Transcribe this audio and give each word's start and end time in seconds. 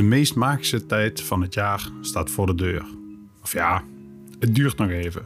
De 0.00 0.06
meest 0.06 0.34
magische 0.34 0.86
tijd 0.86 1.22
van 1.22 1.42
het 1.42 1.54
jaar 1.54 1.90
staat 2.00 2.30
voor 2.30 2.46
de 2.46 2.54
deur. 2.54 2.84
Of 3.42 3.52
ja, 3.52 3.84
het 4.38 4.54
duurt 4.54 4.76
nog 4.76 4.90
even. 4.90 5.22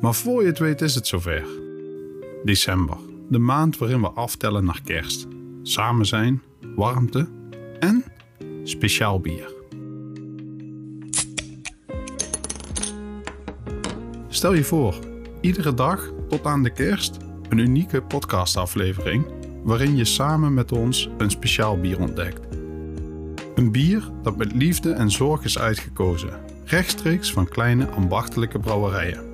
Maar 0.00 0.14
voor 0.14 0.42
je 0.42 0.48
het 0.48 0.58
weet 0.58 0.80
is 0.80 0.94
het 0.94 1.06
zover. 1.06 1.44
December, 2.44 2.96
de 3.28 3.38
maand 3.38 3.78
waarin 3.78 4.00
we 4.00 4.08
aftellen 4.08 4.64
naar 4.64 4.80
kerst. 4.84 5.26
Samen 5.62 6.06
zijn, 6.06 6.42
warmte 6.74 7.28
en 7.78 8.04
speciaal 8.64 9.20
bier. 9.20 9.52
Stel 14.28 14.54
je 14.54 14.64
voor, 14.64 14.98
iedere 15.40 15.74
dag 15.74 16.12
tot 16.28 16.44
aan 16.44 16.62
de 16.62 16.72
kerst 16.72 17.16
een 17.48 17.58
unieke 17.58 18.02
podcastaflevering 18.02 19.26
waarin 19.62 19.96
je 19.96 20.04
samen 20.04 20.54
met 20.54 20.72
ons 20.72 21.08
een 21.18 21.30
speciaal 21.30 21.80
bier 21.80 21.98
ontdekt. 21.98 22.47
Een 23.58 23.72
bier 23.72 24.10
dat 24.22 24.36
met 24.36 24.52
liefde 24.52 24.92
en 24.92 25.10
zorg 25.10 25.44
is 25.44 25.58
uitgekozen, 25.58 26.40
rechtstreeks 26.64 27.32
van 27.32 27.48
kleine 27.48 27.86
ambachtelijke 27.86 28.58
brouwerijen. 28.58 29.24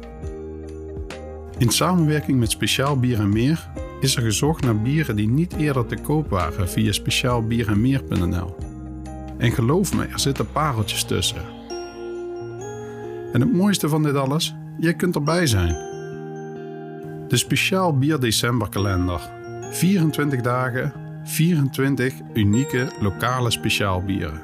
In 1.58 1.70
samenwerking 1.70 2.38
met 2.38 2.50
Speciaal 2.50 3.00
Bier 3.00 3.18
en 3.18 3.28
Meer 3.28 3.68
is 4.00 4.16
er 4.16 4.22
gezocht 4.22 4.64
naar 4.64 4.82
bieren 4.82 5.16
die 5.16 5.28
niet 5.28 5.52
eerder 5.52 5.86
te 5.86 5.96
koop 5.96 6.30
waren 6.30 6.68
via 6.68 6.92
speciaalbierenmeer.nl. 6.92 8.56
En 9.38 9.52
geloof 9.52 9.94
me, 9.94 10.04
er 10.04 10.20
zitten 10.20 10.52
pareltjes 10.52 11.04
tussen. 11.04 11.42
En 13.32 13.40
het 13.40 13.52
mooiste 13.52 13.88
van 13.88 14.02
dit 14.02 14.14
alles, 14.14 14.54
jij 14.78 14.94
kunt 14.94 15.14
erbij 15.14 15.46
zijn. 15.46 15.74
De 17.28 17.36
Speciaal 17.36 17.98
Bier 17.98 18.20
Decemberkalender. 18.20 19.20
24 19.70 20.40
dagen, 20.40 20.92
24 21.24 22.14
unieke 22.34 22.90
lokale 23.00 23.50
speciaalbieren. 23.50 24.42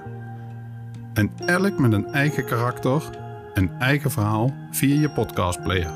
En 1.14 1.30
elk 1.46 1.78
met 1.78 1.92
een 1.92 2.06
eigen 2.06 2.44
karakter 2.44 3.02
en 3.54 3.78
eigen 3.78 4.10
verhaal 4.10 4.54
via 4.70 5.00
je 5.00 5.10
podcastplayer. 5.10 5.90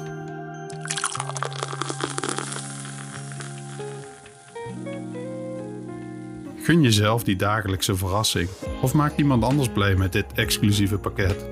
Gun 6.62 6.82
jezelf 6.82 7.24
die 7.24 7.36
dagelijkse 7.36 7.96
verrassing 7.96 8.48
of 8.82 8.94
maak 8.94 9.16
iemand 9.16 9.44
anders 9.44 9.68
blij 9.68 9.94
met 9.94 10.12
dit 10.12 10.27
exclusieve 10.34 10.98
pakket. 10.98 11.46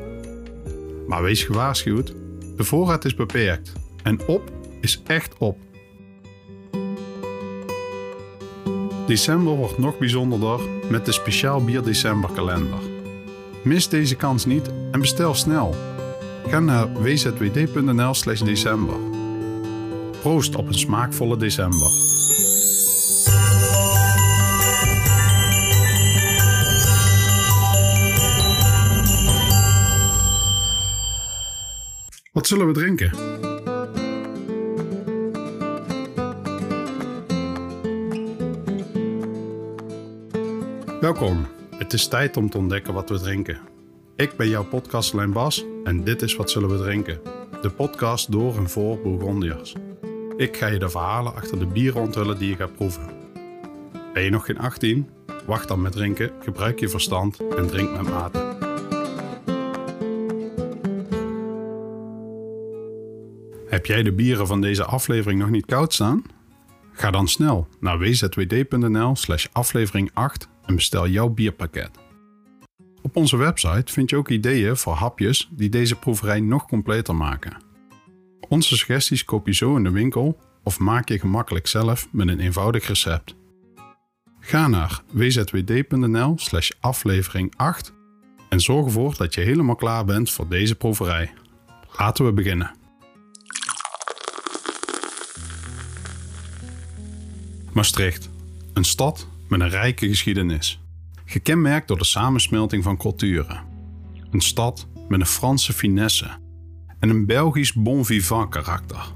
Maar 1.07 1.23
wees 1.23 1.45
gewaarschuwd, 1.45 2.15
de 2.57 2.65
voorraad 2.65 3.05
is 3.05 3.15
beperkt 3.15 3.73
en 4.03 4.27
op 4.27 4.53
is 4.81 5.03
echt 5.07 5.39
op. 5.39 5.72
December 9.07 9.55
wordt 9.57 9.79
nog 9.79 9.99
bijzonderder 9.99 10.61
met 10.91 11.07
de 11.07 11.13
Speciaal 11.13 11.65
Bier 11.65 11.83
Decemberkalender. 11.83 12.79
Mis 13.63 13.89
deze 13.89 14.17
kans 14.17 14.45
niet 14.45 14.71
en 14.91 15.01
bestel 15.01 15.35
snel. 15.35 15.75
Ga 16.47 16.61
naar 16.61 17.03
wzwd.nl/slash 17.03 18.41
december. 18.41 18.97
Proost 20.21 20.55
op 20.55 20.67
een 20.67 20.75
smaakvolle 20.75 21.37
december. 21.37 21.89
Wat 32.33 32.47
zullen 32.47 32.67
we 32.67 32.73
drinken? 32.73 33.11
Welkom. 41.13 41.47
Het 41.77 41.93
is 41.93 42.09
tijd 42.09 42.37
om 42.37 42.51
te 42.51 42.59
ontdekken 42.59 42.95
wat 42.95 43.09
we 43.09 43.21
drinken. 43.21 43.61
Ik 44.17 44.37
ben 44.37 44.49
jouw 44.49 44.65
podcastlijn 44.65 45.33
Bas 45.33 45.65
en 45.85 46.05
dit 46.05 46.23
is 46.23 46.37
Wat 46.37 46.51
Zullen 46.51 46.69
We 46.69 46.77
Drinken? 46.77 47.21
De 47.63 47.71
podcast 47.71 48.33
door 48.33 48.57
en 48.57 48.69
voor 48.69 49.01
Bourgondiërs. 49.01 49.75
Ik 50.37 50.57
ga 50.57 50.67
je 50.67 50.79
de 50.79 50.89
verhalen 50.89 51.35
achter 51.35 51.59
de 51.59 51.67
bieren 51.67 52.01
onthullen 52.01 52.39
die 52.39 52.49
je 52.49 52.57
gaat 52.57 52.75
proeven. 52.75 53.03
Ben 54.13 54.23
je 54.23 54.31
nog 54.31 54.45
geen 54.45 54.59
18? 54.59 55.09
Wacht 55.47 55.69
dan 55.69 55.83
met 55.83 55.93
drinken, 55.93 56.31
gebruik 56.41 56.81
je 56.81 56.89
verstand 56.89 57.39
en 57.57 57.67
drink 57.67 57.91
met 57.97 58.09
mate. 58.09 58.57
Heb 63.67 63.87
jij 63.87 64.03
de 64.03 64.13
bieren 64.13 64.47
van 64.47 64.61
deze 64.61 64.85
aflevering 64.85 65.41
nog 65.41 65.51
niet 65.51 65.67
koud 65.67 65.93
staan? 65.93 66.23
Ga 66.93 67.11
dan 67.11 67.29
snel 67.29 67.69
naar 67.81 67.99
wzwd.nl 67.99 69.17
slash 69.17 69.47
aflevering 69.53 70.11
8 70.13 70.51
en 70.67 70.75
bestel 70.75 71.09
jouw 71.09 71.29
bierpakket. 71.29 71.91
Op 73.03 73.17
onze 73.17 73.37
website 73.37 73.93
vind 73.93 74.11
je 74.11 74.17
ook 74.17 74.29
ideeën 74.29 74.77
voor 74.77 74.93
hapjes 74.93 75.49
die 75.51 75.69
deze 75.69 75.97
proeverij 75.97 76.41
nog 76.41 76.67
completer 76.67 77.17
maken. 77.17 77.57
Onze 78.49 78.77
suggesties 78.77 79.25
koop 79.25 79.47
je 79.47 79.55
zo 79.55 79.77
in 79.77 79.83
de 79.83 79.91
winkel 79.91 80.39
of 80.63 80.79
maak 80.79 81.09
je 81.09 81.19
gemakkelijk 81.19 81.67
zelf 81.67 82.09
met 82.11 82.29
een 82.29 82.41
eenvoudig 82.41 82.87
recept. 82.87 83.35
Ga 84.41 84.69
naar 84.69 85.03
wzwd.nl 85.11 86.35
slash 86.39 86.71
aflevering 86.81 87.53
8 87.57 87.93
en 88.49 88.61
zorg 88.61 88.87
ervoor 88.87 89.17
dat 89.17 89.35
je 89.35 89.41
helemaal 89.41 89.75
klaar 89.75 90.05
bent 90.05 90.31
voor 90.31 90.49
deze 90.49 90.75
proeverij. 90.75 91.33
Laten 91.99 92.25
we 92.25 92.33
beginnen. 92.33 92.75
Maastricht, 97.73 98.31
een 98.73 98.85
stad 98.85 99.29
met 99.53 99.61
een 99.61 99.69
rijke 99.69 100.09
geschiedenis. 100.09 100.81
Gekenmerkt 101.25 101.89
door 101.89 101.99
de 101.99 102.05
samensmelting 102.05 102.83
van 102.83 102.97
culturen. 102.97 103.63
Een 104.31 104.41
stad 104.41 104.87
met 105.09 105.21
een 105.21 105.27
Franse 105.27 105.73
finesse 105.73 106.31
en 106.99 107.09
een 107.09 107.27
Belgisch 107.27 107.73
bon 107.73 108.05
vivant 108.05 108.51
karakter. 108.51 109.13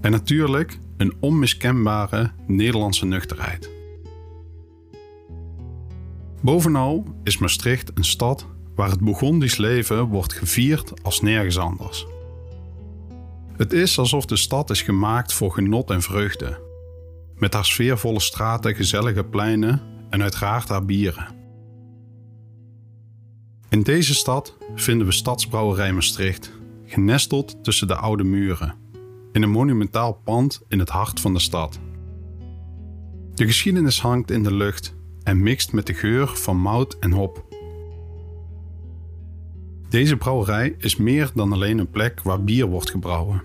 En 0.00 0.10
natuurlijk 0.10 0.78
een 0.96 1.14
onmiskenbare 1.20 2.30
Nederlandse 2.46 3.06
nuchterheid. 3.06 3.70
Bovenal 6.42 7.04
is 7.24 7.38
Maastricht 7.38 7.90
een 7.94 8.04
stad 8.04 8.46
waar 8.74 8.90
het 8.90 9.00
Bourgondisch 9.00 9.56
leven 9.56 10.04
wordt 10.04 10.32
gevierd 10.32 11.02
als 11.02 11.20
nergens 11.20 11.58
anders. 11.58 12.06
Het 13.56 13.72
is 13.72 13.98
alsof 13.98 14.24
de 14.24 14.36
stad 14.36 14.70
is 14.70 14.82
gemaakt 14.82 15.32
voor 15.32 15.52
genot 15.52 15.90
en 15.90 16.02
vreugde 16.02 16.67
met 17.38 17.52
haar 17.52 17.64
sfeervolle 17.64 18.20
straten, 18.20 18.74
gezellige 18.74 19.24
pleinen 19.24 19.82
en 20.10 20.22
uiteraard 20.22 20.68
haar 20.68 20.84
bieren. 20.84 21.36
In 23.68 23.82
deze 23.82 24.14
stad 24.14 24.56
vinden 24.74 25.06
we 25.06 25.12
Stadsbrouwerij 25.12 25.92
Maastricht, 25.92 26.52
genesteld 26.84 27.64
tussen 27.64 27.86
de 27.86 27.96
oude 27.96 28.24
muren, 28.24 28.74
in 29.32 29.42
een 29.42 29.50
monumentaal 29.50 30.12
pand 30.24 30.62
in 30.68 30.78
het 30.78 30.88
hart 30.88 31.20
van 31.20 31.32
de 31.32 31.40
stad. 31.40 31.78
De 33.34 33.46
geschiedenis 33.46 34.00
hangt 34.00 34.30
in 34.30 34.42
de 34.42 34.54
lucht 34.54 34.94
en 35.22 35.42
mixt 35.42 35.72
met 35.72 35.86
de 35.86 35.94
geur 35.94 36.26
van 36.26 36.56
mout 36.56 36.96
en 36.98 37.12
hop. 37.12 37.46
Deze 39.88 40.16
brouwerij 40.16 40.74
is 40.78 40.96
meer 40.96 41.30
dan 41.34 41.52
alleen 41.52 41.78
een 41.78 41.90
plek 41.90 42.22
waar 42.22 42.44
bier 42.44 42.66
wordt 42.66 42.90
gebrouwen. 42.90 43.42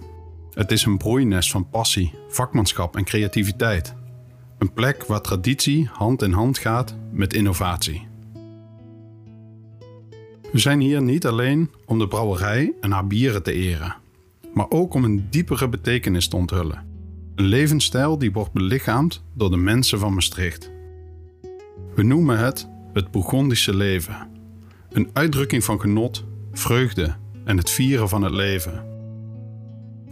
Het 0.53 0.71
is 0.71 0.85
een 0.85 0.97
broeinest 0.97 1.51
van 1.51 1.69
passie, 1.69 2.13
vakmanschap 2.27 2.95
en 2.95 3.03
creativiteit. 3.03 3.93
Een 4.57 4.73
plek 4.73 5.05
waar 5.05 5.21
traditie 5.21 5.89
hand 5.91 6.21
in 6.21 6.31
hand 6.31 6.57
gaat 6.57 6.95
met 7.11 7.33
innovatie. 7.33 8.07
We 10.51 10.59
zijn 10.59 10.79
hier 10.79 11.01
niet 11.01 11.25
alleen 11.25 11.71
om 11.85 11.99
de 11.99 12.07
brouwerij 12.07 12.73
en 12.81 12.91
haar 12.91 13.07
bieren 13.07 13.43
te 13.43 13.51
eren, 13.51 13.95
maar 14.53 14.69
ook 14.69 14.93
om 14.93 15.03
een 15.03 15.27
diepere 15.29 15.69
betekenis 15.69 16.27
te 16.27 16.35
onthullen. 16.35 16.85
Een 17.35 17.45
levensstijl 17.45 18.17
die 18.17 18.31
wordt 18.31 18.51
belichaamd 18.51 19.23
door 19.33 19.49
de 19.49 19.57
mensen 19.57 19.99
van 19.99 20.13
Maastricht. 20.13 20.71
We 21.95 22.03
noemen 22.03 22.37
het 22.37 22.67
het 22.93 23.11
Bourgondische 23.11 23.75
leven. 23.75 24.29
Een 24.89 25.09
uitdrukking 25.13 25.63
van 25.63 25.81
genot, 25.81 26.25
vreugde 26.51 27.15
en 27.43 27.57
het 27.57 27.69
vieren 27.69 28.09
van 28.09 28.21
het 28.21 28.33
leven. 28.33 28.92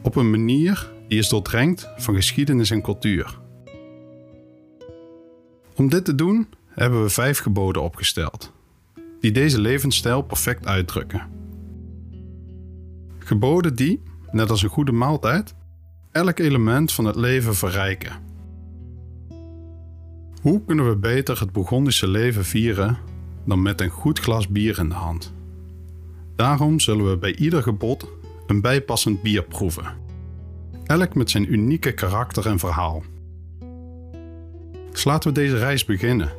Op 0.02 0.16
een 0.16 0.30
manier 0.30 0.92
die 1.08 1.20
is 1.20 1.30
doordrenkt 1.30 1.90
van 1.98 2.16
geschiedenis 2.16 2.72
en 2.72 2.82
cultuur. 2.82 3.40
Om 5.76 5.90
dit 5.90 6.06
te 6.06 6.16
doen 6.16 6.48
hebben 6.68 7.04
we 7.04 7.10
vijf 7.10 7.40
geboden 7.40 7.82
opgesteld, 7.82 8.52
die 9.20 9.32
deze 9.32 9.60
levensstijl 9.60 10.22
perfect 10.22 10.66
uitdrukken. 10.66 11.30
Geboden 13.20 13.76
die, 13.76 14.02
net 14.32 14.50
als 14.50 14.64
een 14.64 14.70
goede 14.70 14.92
maaltijd, 14.92 15.54
elk 16.12 16.40
element 16.40 16.92
van 16.92 17.06
het 17.06 17.16
leven 17.16 17.56
verrijken. 17.56 18.12
Hoe 20.42 20.62
kunnen 20.66 20.90
we 20.90 20.96
beter 20.96 21.40
het 21.40 21.52
Bourgondische 21.52 22.08
leven 22.08 22.46
vieren 22.46 22.98
dan 23.46 23.62
met 23.62 23.82
een 23.82 23.90
goed 23.90 24.20
glas 24.20 24.48
bier 24.48 24.80
in 24.80 24.90
de 24.90 24.96
hand? 24.96 25.34
Daarom 26.36 26.80
zullen 26.80 27.10
we 27.10 27.18
bij 27.18 27.36
ieder 27.36 27.64
gebod 27.64 28.08
een 28.52 28.62
bijpassend 28.62 29.22
bier 29.22 29.44
proeven. 29.44 29.86
Elk 30.86 31.16
met 31.16 31.30
zijn 31.30 31.54
unieke 31.54 31.92
karakter 31.92 32.48
en 32.48 32.60
verhaal. 32.60 33.04
Dus 34.92 35.04
laten 35.04 35.34
we 35.34 35.40
deze 35.40 35.58
reis 35.58 35.86
beginnen. 35.86 36.32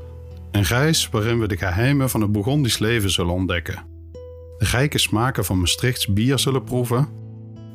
Een 0.50 0.62
reis 0.62 1.08
waarin 1.08 1.40
we 1.40 1.48
de 1.48 1.56
geheimen 1.56 2.10
van 2.10 2.20
het 2.20 2.32
Bourgondisch 2.32 2.78
leven 2.78 3.10
zullen 3.10 3.34
ontdekken. 3.34 3.82
De 4.58 4.64
rijke 4.64 4.98
smaken 4.98 5.44
van 5.44 5.60
Maastrichts 5.60 6.06
bier 6.06 6.38
zullen 6.38 6.64
proeven 6.64 7.08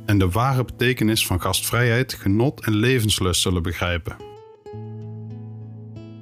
en 0.05 0.17
de 0.17 0.29
ware 0.29 0.65
betekenis 0.65 1.27
van 1.27 1.41
gastvrijheid, 1.41 2.13
genot 2.13 2.65
en 2.65 2.75
levenslust 2.75 3.41
zullen 3.41 3.63
begrijpen. 3.63 4.15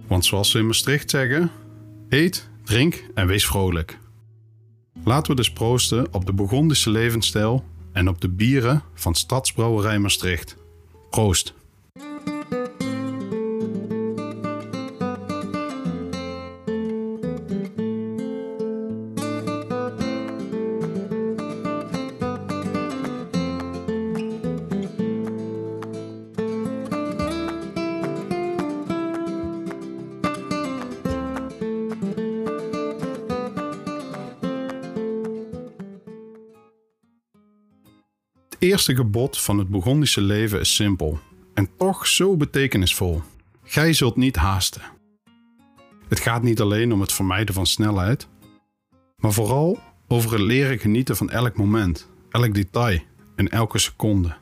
Want 0.08 0.26
zoals 0.26 0.52
ze 0.52 0.60
in 0.60 0.66
Maastricht 0.66 1.10
zeggen: 1.10 1.52
eet, 2.10 2.50
drink 2.64 3.06
en 3.14 3.28
wees 3.28 3.46
vrolijk. 3.46 3.98
Laten 5.04 5.32
we 5.32 5.38
dus 5.38 5.54
proosten 5.54 6.14
op 6.14 6.26
de 6.26 6.34
Bourgondische 6.34 6.90
levensstijl 6.90 7.74
en 7.96 8.08
op 8.08 8.22
de 8.22 8.30
bieren 8.30 8.84
van 8.94 9.16
Stadsbrouwerij 9.16 10.00
Maastricht. 10.00 10.56
Proost! 11.10 11.54
Eerste 38.66 38.96
gebod 38.96 39.42
van 39.42 39.58
het 39.58 39.70
Bourgondische 39.70 40.22
leven 40.22 40.60
is 40.60 40.76
simpel 40.76 41.20
en 41.54 41.70
toch 41.78 42.08
zo 42.08 42.38
betekenisvol. 42.38 43.22
Gij 43.64 43.94
zult 43.94 44.16
niet 44.16 44.36
haasten. 44.36 44.82
Het 46.08 46.20
gaat 46.20 46.44
niet 46.44 46.62
alleen 46.62 46.94
om 46.94 47.02
het 47.02 47.14
vermijden 47.14 47.56
van 47.56 47.66
snelheid, 47.66 48.28
maar 49.18 49.32
vooral 49.32 49.80
over 50.08 50.32
het 50.32 50.42
leren 50.42 50.80
genieten 50.80 51.16
van 51.16 51.30
elk 51.30 51.58
moment, 51.58 52.10
elk 52.30 52.54
detail 52.54 53.00
en 53.36 53.50
elke 53.50 53.78
seconde. 53.78 54.36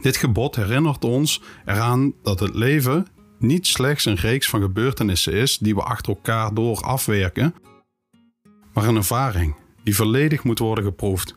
Dit 0.00 0.16
gebod 0.16 0.56
herinnert 0.56 1.04
ons 1.04 1.42
eraan 1.64 2.12
dat 2.22 2.40
het 2.40 2.54
leven 2.54 3.06
niet 3.38 3.66
slechts 3.66 4.04
een 4.04 4.16
reeks 4.16 4.48
van 4.48 4.60
gebeurtenissen 4.60 5.32
is 5.32 5.58
die 5.58 5.74
we 5.74 5.82
achter 5.82 6.14
elkaar 6.14 6.54
door 6.54 6.80
afwerken, 6.80 7.54
maar 8.72 8.88
een 8.88 8.96
ervaring 8.96 9.54
die 9.82 9.96
volledig 9.96 10.44
moet 10.44 10.58
worden 10.58 10.84
geproefd. 10.84 11.34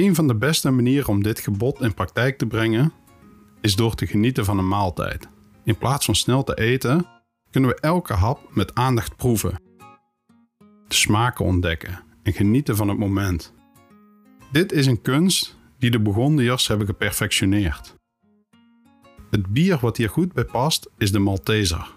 Een 0.00 0.14
van 0.14 0.26
de 0.28 0.34
beste 0.34 0.70
manieren 0.70 1.08
om 1.08 1.22
dit 1.22 1.40
gebod 1.40 1.80
in 1.80 1.94
praktijk 1.94 2.38
te 2.38 2.46
brengen 2.46 2.92
is 3.60 3.76
door 3.76 3.94
te 3.94 4.06
genieten 4.06 4.44
van 4.44 4.58
een 4.58 4.68
maaltijd. 4.68 5.28
In 5.64 5.78
plaats 5.78 6.04
van 6.04 6.14
snel 6.14 6.44
te 6.44 6.54
eten, 6.54 7.06
kunnen 7.50 7.70
we 7.70 7.80
elke 7.80 8.12
hap 8.12 8.54
met 8.54 8.74
aandacht 8.74 9.16
proeven, 9.16 9.60
de 10.88 10.94
smaken 10.94 11.44
ontdekken 11.44 12.02
en 12.22 12.32
genieten 12.32 12.76
van 12.76 12.88
het 12.88 12.98
moment. 12.98 13.52
Dit 14.52 14.72
is 14.72 14.86
een 14.86 15.02
kunst 15.02 15.56
die 15.78 15.90
de 15.90 16.00
Bourgondiërs 16.00 16.66
hebben 16.66 16.86
geperfectioneerd. 16.86 17.94
Het 19.30 19.46
bier 19.46 19.78
wat 19.80 19.96
hier 19.96 20.08
goed 20.08 20.32
bij 20.32 20.44
past 20.44 20.90
is 20.98 21.12
de 21.12 21.18
Malteser. 21.18 21.90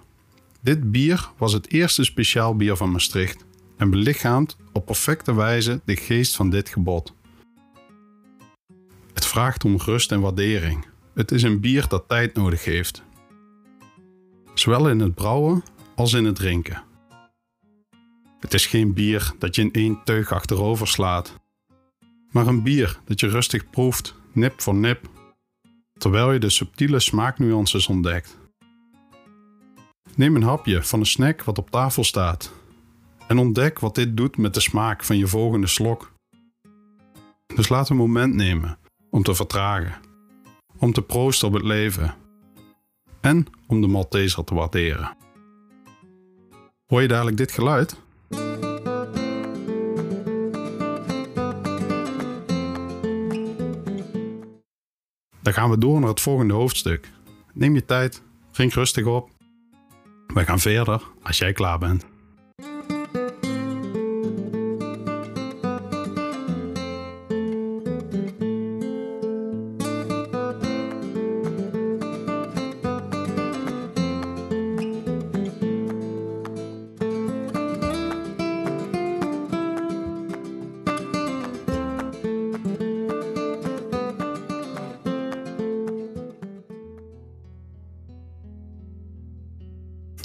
Dit 0.61 0.91
bier 0.91 1.29
was 1.37 1.53
het 1.53 1.71
eerste 1.71 2.03
speciaal 2.03 2.55
bier 2.55 2.75
van 2.75 2.91
Maastricht 2.91 3.45
en 3.77 3.89
belichaamt 3.89 4.57
op 4.73 4.85
perfecte 4.85 5.33
wijze 5.33 5.81
de 5.85 5.95
geest 5.95 6.35
van 6.35 6.49
dit 6.49 6.69
gebod. 6.69 7.13
Vraagt 9.33 9.65
om 9.65 9.77
rust 9.77 10.11
en 10.11 10.21
waardering. 10.21 10.85
Het 11.13 11.31
is 11.31 11.43
een 11.43 11.59
bier 11.59 11.87
dat 11.87 12.07
tijd 12.07 12.35
nodig 12.35 12.63
heeft. 12.63 13.03
Zowel 14.53 14.89
in 14.89 14.99
het 14.99 15.15
brouwen 15.15 15.63
als 15.95 16.13
in 16.13 16.25
het 16.25 16.35
drinken. 16.35 16.83
Het 18.39 18.53
is 18.53 18.65
geen 18.65 18.93
bier 18.93 19.33
dat 19.39 19.55
je 19.55 19.61
in 19.61 19.71
één 19.71 20.01
teug 20.03 20.31
achterover 20.31 20.87
slaat, 20.87 21.39
maar 22.31 22.47
een 22.47 22.63
bier 22.63 22.99
dat 23.05 23.19
je 23.19 23.27
rustig 23.27 23.69
proeft, 23.69 24.15
nip 24.31 24.61
voor 24.61 24.75
nip, 24.75 25.09
terwijl 25.97 26.31
je 26.31 26.39
de 26.39 26.49
subtiele 26.49 26.99
smaaknuances 26.99 27.87
ontdekt. 27.87 28.37
Neem 30.15 30.35
een 30.35 30.43
hapje 30.43 30.83
van 30.83 30.99
een 30.99 31.05
snack 31.05 31.43
wat 31.43 31.57
op 31.57 31.69
tafel 31.69 32.03
staat 32.03 32.51
en 33.27 33.37
ontdek 33.37 33.79
wat 33.79 33.95
dit 33.95 34.17
doet 34.17 34.37
met 34.37 34.53
de 34.53 34.61
smaak 34.61 35.03
van 35.03 35.17
je 35.17 35.27
volgende 35.27 35.67
slok. 35.67 36.11
Dus 37.55 37.69
laat 37.69 37.89
een 37.89 37.95
moment 37.95 38.33
nemen 38.33 38.81
om 39.13 39.23
te 39.23 39.35
vertragen, 39.35 39.95
om 40.77 40.93
te 40.93 41.01
proosten 41.01 41.47
op 41.47 41.53
het 41.53 41.63
leven 41.63 42.15
en 43.21 43.45
om 43.67 43.81
de 43.81 43.87
Malteser 43.87 44.43
te 44.43 44.55
waarderen. 44.55 45.17
Hoor 46.85 47.01
je 47.01 47.07
dadelijk 47.07 47.37
dit 47.37 47.51
geluid? 47.51 48.01
Dan 55.41 55.53
gaan 55.53 55.69
we 55.69 55.77
door 55.77 55.99
naar 55.99 56.09
het 56.09 56.21
volgende 56.21 56.53
hoofdstuk. 56.53 57.11
Neem 57.53 57.73
je 57.73 57.85
tijd, 57.85 58.21
drink 58.51 58.73
rustig 58.73 59.05
op. 59.05 59.29
We 60.27 60.43
gaan 60.43 60.59
verder 60.59 61.03
als 61.21 61.37
jij 61.37 61.53
klaar 61.53 61.79
bent. 61.79 62.12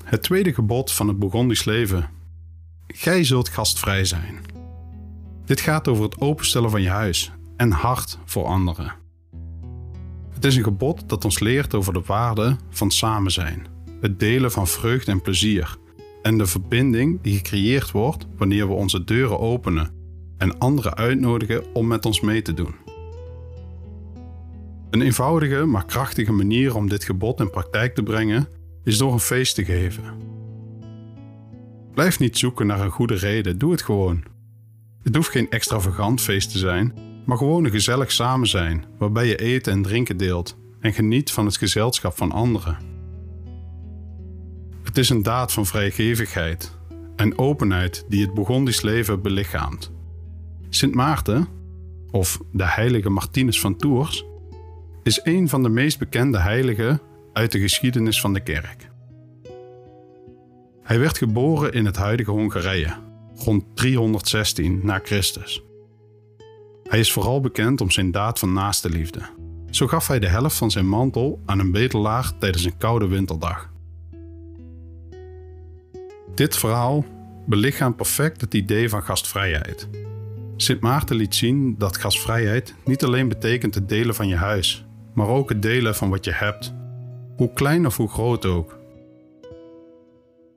Het 0.08 0.22
tweede 0.22 0.54
gebod 0.54 0.92
van 0.92 1.08
het 1.08 1.18
Bourgondisch 1.18 1.64
leven. 1.64 2.10
Gij 2.86 3.24
zult 3.24 3.48
gastvrij 3.48 4.04
zijn. 4.04 4.40
Dit 5.44 5.60
gaat 5.60 5.88
over 5.88 6.04
het 6.04 6.20
openstellen 6.20 6.70
van 6.70 6.82
je 6.82 6.88
huis 6.88 7.32
en 7.56 7.70
hart 7.70 8.18
voor 8.24 8.44
anderen. 8.44 8.92
Het 10.30 10.44
is 10.44 10.56
een 10.56 10.62
gebod 10.62 11.08
dat 11.08 11.24
ons 11.24 11.38
leert 11.38 11.74
over 11.74 11.92
de 11.92 12.02
waarde 12.06 12.56
van 12.70 12.90
samen 12.90 13.30
zijn, 13.30 13.66
het 14.00 14.20
delen 14.20 14.50
van 14.50 14.66
vreugde 14.66 15.10
en 15.10 15.22
plezier 15.22 15.76
en 16.22 16.38
de 16.38 16.46
verbinding 16.46 17.22
die 17.22 17.36
gecreëerd 17.36 17.90
wordt 17.90 18.26
wanneer 18.36 18.68
we 18.68 18.74
onze 18.74 19.04
deuren 19.04 19.38
openen 19.38 19.90
en 20.38 20.58
anderen 20.58 20.94
uitnodigen 20.94 21.74
om 21.74 21.86
met 21.86 22.06
ons 22.06 22.20
mee 22.20 22.42
te 22.42 22.54
doen. 22.54 22.74
Een 24.90 25.02
eenvoudige 25.02 25.64
maar 25.64 25.84
krachtige 25.84 26.32
manier 26.32 26.74
om 26.74 26.88
dit 26.88 27.04
gebod 27.04 27.40
in 27.40 27.50
praktijk 27.50 27.94
te 27.94 28.02
brengen 28.02 28.48
is 28.84 28.98
door 28.98 29.12
een 29.12 29.20
feest 29.20 29.54
te 29.54 29.64
geven. 29.64 30.04
Blijf 31.94 32.18
niet 32.18 32.38
zoeken 32.38 32.66
naar 32.66 32.80
een 32.80 32.90
goede 32.90 33.14
reden, 33.14 33.58
doe 33.58 33.70
het 33.70 33.82
gewoon. 33.82 34.24
Het 35.02 35.14
hoeft 35.14 35.30
geen 35.30 35.50
extravagant 35.50 36.20
feest 36.20 36.52
te 36.52 36.58
zijn, 36.58 36.94
maar 37.26 37.36
gewoon 37.36 37.64
een 37.64 37.70
gezellig 37.70 38.12
samen 38.12 38.48
zijn, 38.48 38.84
waarbij 38.98 39.26
je 39.26 39.36
eten 39.36 39.72
en 39.72 39.82
drinken 39.82 40.16
deelt 40.16 40.56
en 40.80 40.92
geniet 40.92 41.30
van 41.30 41.44
het 41.46 41.56
gezelschap 41.56 42.16
van 42.16 42.32
anderen. 42.32 42.78
Het 44.82 44.98
is 44.98 45.08
een 45.08 45.22
daad 45.22 45.52
van 45.52 45.66
vrijgevigheid 45.66 46.76
en 47.16 47.38
openheid 47.38 48.04
die 48.08 48.22
het 48.22 48.34
Bourgondisch 48.34 48.80
leven 48.80 49.22
belichaamt. 49.22 49.92
Sint 50.68 50.94
Maarten, 50.94 51.48
of 52.10 52.40
de 52.52 52.66
heilige 52.66 53.10
Martinus 53.10 53.60
van 53.60 53.76
Tours, 53.76 54.24
is 55.02 55.20
een 55.22 55.48
van 55.48 55.62
de 55.62 55.68
meest 55.68 55.98
bekende 55.98 56.38
heiligen 56.38 57.00
uit 57.38 57.52
de 57.52 57.60
geschiedenis 57.60 58.20
van 58.20 58.32
de 58.32 58.40
kerk. 58.40 58.90
Hij 60.82 60.98
werd 60.98 61.18
geboren 61.18 61.72
in 61.72 61.84
het 61.84 61.96
huidige 61.96 62.30
Hongarije, 62.30 62.96
rond 63.36 63.64
316 63.74 64.80
na 64.82 65.00
Christus. 65.02 65.62
Hij 66.82 66.98
is 66.98 67.12
vooral 67.12 67.40
bekend 67.40 67.80
om 67.80 67.90
zijn 67.90 68.10
daad 68.10 68.38
van 68.38 68.52
naaste 68.52 68.90
liefde. 68.90 69.20
Zo 69.70 69.86
gaf 69.86 70.06
hij 70.06 70.18
de 70.18 70.28
helft 70.28 70.56
van 70.56 70.70
zijn 70.70 70.88
mantel 70.88 71.42
aan 71.46 71.58
een 71.58 71.72
bedelaar 71.72 72.38
tijdens 72.38 72.64
een 72.64 72.78
koude 72.78 73.06
winterdag. 73.06 73.70
Dit 76.34 76.56
verhaal 76.56 77.04
belichaamt 77.46 77.96
perfect 77.96 78.40
het 78.40 78.54
idee 78.54 78.88
van 78.88 79.02
gastvrijheid. 79.02 79.88
Sint 80.56 80.80
Maarten 80.80 81.16
liet 81.16 81.34
zien 81.34 81.74
dat 81.78 81.96
gastvrijheid 81.96 82.74
niet 82.84 83.04
alleen 83.04 83.28
betekent 83.28 83.74
het 83.74 83.88
delen 83.88 84.14
van 84.14 84.28
je 84.28 84.36
huis, 84.36 84.84
maar 85.14 85.28
ook 85.28 85.48
het 85.48 85.62
delen 85.62 85.94
van 85.94 86.10
wat 86.10 86.24
je 86.24 86.32
hebt 86.32 86.76
hoe 87.38 87.52
klein 87.52 87.86
of 87.86 87.96
hoe 87.96 88.08
groot 88.08 88.46
ook. 88.46 88.78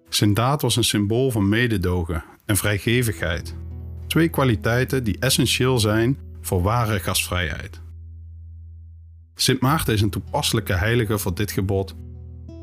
Zijn 0.10 0.34
daad 0.34 0.62
was 0.62 0.76
een 0.76 0.84
symbool 0.84 1.32
van 1.32 1.50
mededogen 1.50 2.24
en 2.46 2.58
vrijgevigheid, 2.58 3.56
twee 4.08 4.30
kwaliteiten 4.30 5.04
die 5.04 5.20
essentieel 5.20 5.80
zijn 5.80 6.18
voor 6.42 6.62
ware 6.62 7.00
gastvrijheid. 7.00 7.82
Sint 9.36 9.60
Maarten 9.60 9.94
is 9.94 10.02
een 10.02 10.10
toepasselijke 10.10 10.74
heilige 10.74 11.18
voor 11.18 11.36
dit 11.36 11.52
gebod, 11.52 11.96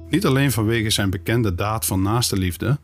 Niet 0.08 0.26
alleen 0.26 0.52
vanwege 0.52 0.90
zijn 0.90 1.10
bekende 1.10 1.54
daad 1.54 1.86
van 1.86 2.02
naaste 2.02 2.36
liefde, 2.36 2.78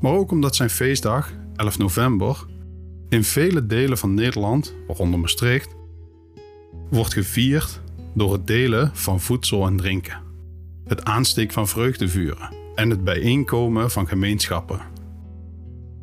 maar 0.00 0.12
ook 0.12 0.30
omdat 0.30 0.56
zijn 0.56 0.70
feestdag, 0.70 1.32
11 1.56 1.78
november, 1.78 2.46
in 3.08 3.24
vele 3.24 3.66
delen 3.66 3.98
van 3.98 4.14
Nederland, 4.14 4.74
waaronder 4.86 5.20
Maastricht, 5.20 5.74
wordt 6.90 7.12
gevierd 7.12 7.80
door 8.14 8.32
het 8.32 8.46
delen 8.46 8.90
van 8.94 9.20
voedsel 9.20 9.66
en 9.66 9.76
drinken, 9.76 10.27
het 10.88 11.04
aansteken 11.04 11.52
van 11.52 11.68
vreugdevuren 11.68 12.50
en 12.74 12.90
het 12.90 13.04
bijeenkomen 13.04 13.90
van 13.90 14.08
gemeenschappen. 14.08 14.80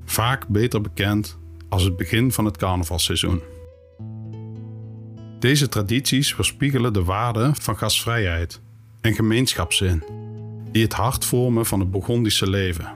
Vaak 0.06 0.48
beter 0.48 0.82
bekend 0.82 1.38
als 1.70 1.84
het 1.84 1.98
begin 1.98 2.32
van 2.32 2.46
het 2.46 2.58
carnavalseizoen. 2.58 3.42
Deze 5.40 5.70
tradities 5.70 6.36
weerspiegelen 6.36 6.94
de 6.94 7.04
waarde 7.04 7.52
van 7.54 7.78
gastvrijheid 7.78 8.62
en 9.02 9.14
gemeenschapszin, 9.14 10.04
die 10.72 10.84
het 10.84 10.94
hart 10.94 11.26
vormen 11.26 11.66
van 11.66 11.80
het 11.80 11.92
Burgondische 11.92 12.50
leven. 12.50 12.94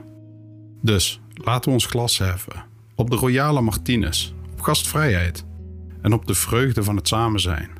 Dus 0.82 1.20
laten 1.34 1.68
we 1.68 1.74
ons 1.74 1.86
glas 1.86 2.18
heffen 2.18 2.64
op 2.94 3.10
de 3.10 3.16
royale 3.16 3.60
Martinez, 3.60 4.32
op 4.52 4.60
gastvrijheid 4.60 5.44
en 6.02 6.12
op 6.12 6.26
de 6.26 6.34
vreugde 6.34 6.82
van 6.82 6.96
het 6.96 7.08
samen 7.08 7.40
zijn. 7.40 7.70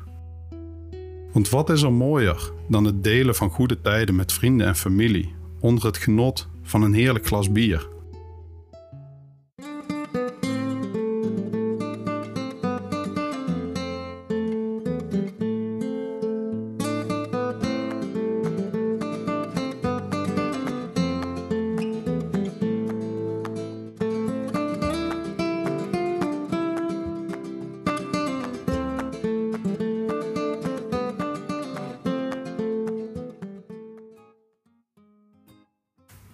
Want 1.33 1.49
wat 1.49 1.69
is 1.69 1.81
er 1.81 1.93
mooier 1.93 2.51
dan 2.71 2.83
het 2.83 3.03
delen 3.03 3.35
van 3.35 3.49
goede 3.49 3.81
tijden 3.81 4.15
met 4.15 4.33
vrienden 4.33 4.67
en 4.67 4.75
familie 4.75 5.33
onder 5.59 5.85
het 5.85 5.97
genot 5.97 6.47
van 6.63 6.81
een 6.81 6.93
heerlijk 6.93 7.25
glas 7.25 7.51
bier? 7.51 7.90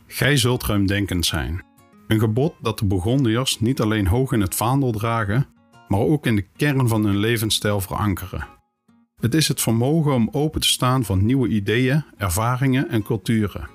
Gij 0.09 0.37
zult 0.37 0.63
ruimdenkend 0.63 1.25
zijn. 1.25 1.63
Een 2.07 2.19
gebod 2.19 2.53
dat 2.61 2.79
de 2.79 2.85
Burgondiërs 2.85 3.59
niet 3.59 3.81
alleen 3.81 4.07
hoog 4.07 4.31
in 4.31 4.41
het 4.41 4.55
vaandel 4.55 4.91
dragen, 4.91 5.47
maar 5.87 5.99
ook 5.99 6.25
in 6.25 6.35
de 6.35 6.47
kern 6.57 6.87
van 6.87 7.05
hun 7.05 7.17
levensstijl 7.17 7.81
verankeren. 7.81 8.47
Het 9.15 9.33
is 9.33 9.47
het 9.47 9.61
vermogen 9.61 10.13
om 10.13 10.29
open 10.31 10.61
te 10.61 10.67
staan 10.67 11.05
voor 11.05 11.17
nieuwe 11.17 11.47
ideeën, 11.47 12.03
ervaringen 12.17 12.89
en 12.89 13.03
culturen. 13.03 13.69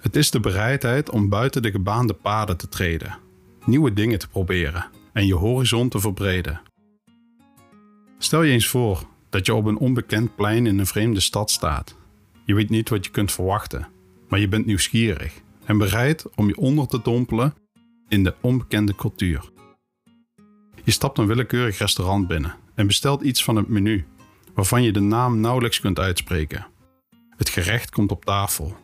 Het 0.00 0.16
is 0.16 0.30
de 0.30 0.40
bereidheid 0.40 1.10
om 1.10 1.28
buiten 1.28 1.62
de 1.62 1.70
gebaande 1.70 2.14
paden 2.14 2.56
te 2.56 2.68
treden, 2.68 3.18
nieuwe 3.64 3.92
dingen 3.92 4.18
te 4.18 4.28
proberen 4.28 4.84
en 5.12 5.26
je 5.26 5.34
horizon 5.34 5.88
te 5.88 6.00
verbreden. 6.00 6.60
Stel 8.18 8.42
je 8.42 8.52
eens 8.52 8.68
voor 8.68 9.06
dat 9.30 9.46
je 9.46 9.54
op 9.54 9.64
een 9.64 9.78
onbekend 9.78 10.36
plein 10.36 10.66
in 10.66 10.78
een 10.78 10.86
vreemde 10.86 11.20
stad 11.20 11.50
staat. 11.50 11.96
Je 12.44 12.54
weet 12.54 12.70
niet 12.70 12.88
wat 12.88 13.04
je 13.04 13.10
kunt 13.10 13.32
verwachten 13.32 13.91
maar 14.32 14.40
je 14.40 14.48
bent 14.48 14.66
nieuwsgierig 14.66 15.40
en 15.64 15.78
bereid 15.78 16.24
om 16.34 16.46
je 16.46 16.56
onder 16.56 16.86
te 16.86 17.00
dompelen 17.02 17.54
in 18.08 18.24
de 18.24 18.34
onbekende 18.40 18.94
cultuur. 18.94 19.50
Je 20.84 20.90
stapt 20.90 21.18
een 21.18 21.26
willekeurig 21.26 21.78
restaurant 21.78 22.28
binnen 22.28 22.54
en 22.74 22.86
bestelt 22.86 23.22
iets 23.22 23.44
van 23.44 23.56
het 23.56 23.68
menu, 23.68 24.06
waarvan 24.54 24.82
je 24.82 24.92
de 24.92 25.00
naam 25.00 25.40
nauwelijks 25.40 25.80
kunt 25.80 25.98
uitspreken. 25.98 26.66
Het 27.36 27.48
gerecht 27.48 27.90
komt 27.90 28.10
op 28.10 28.24
tafel. 28.24 28.76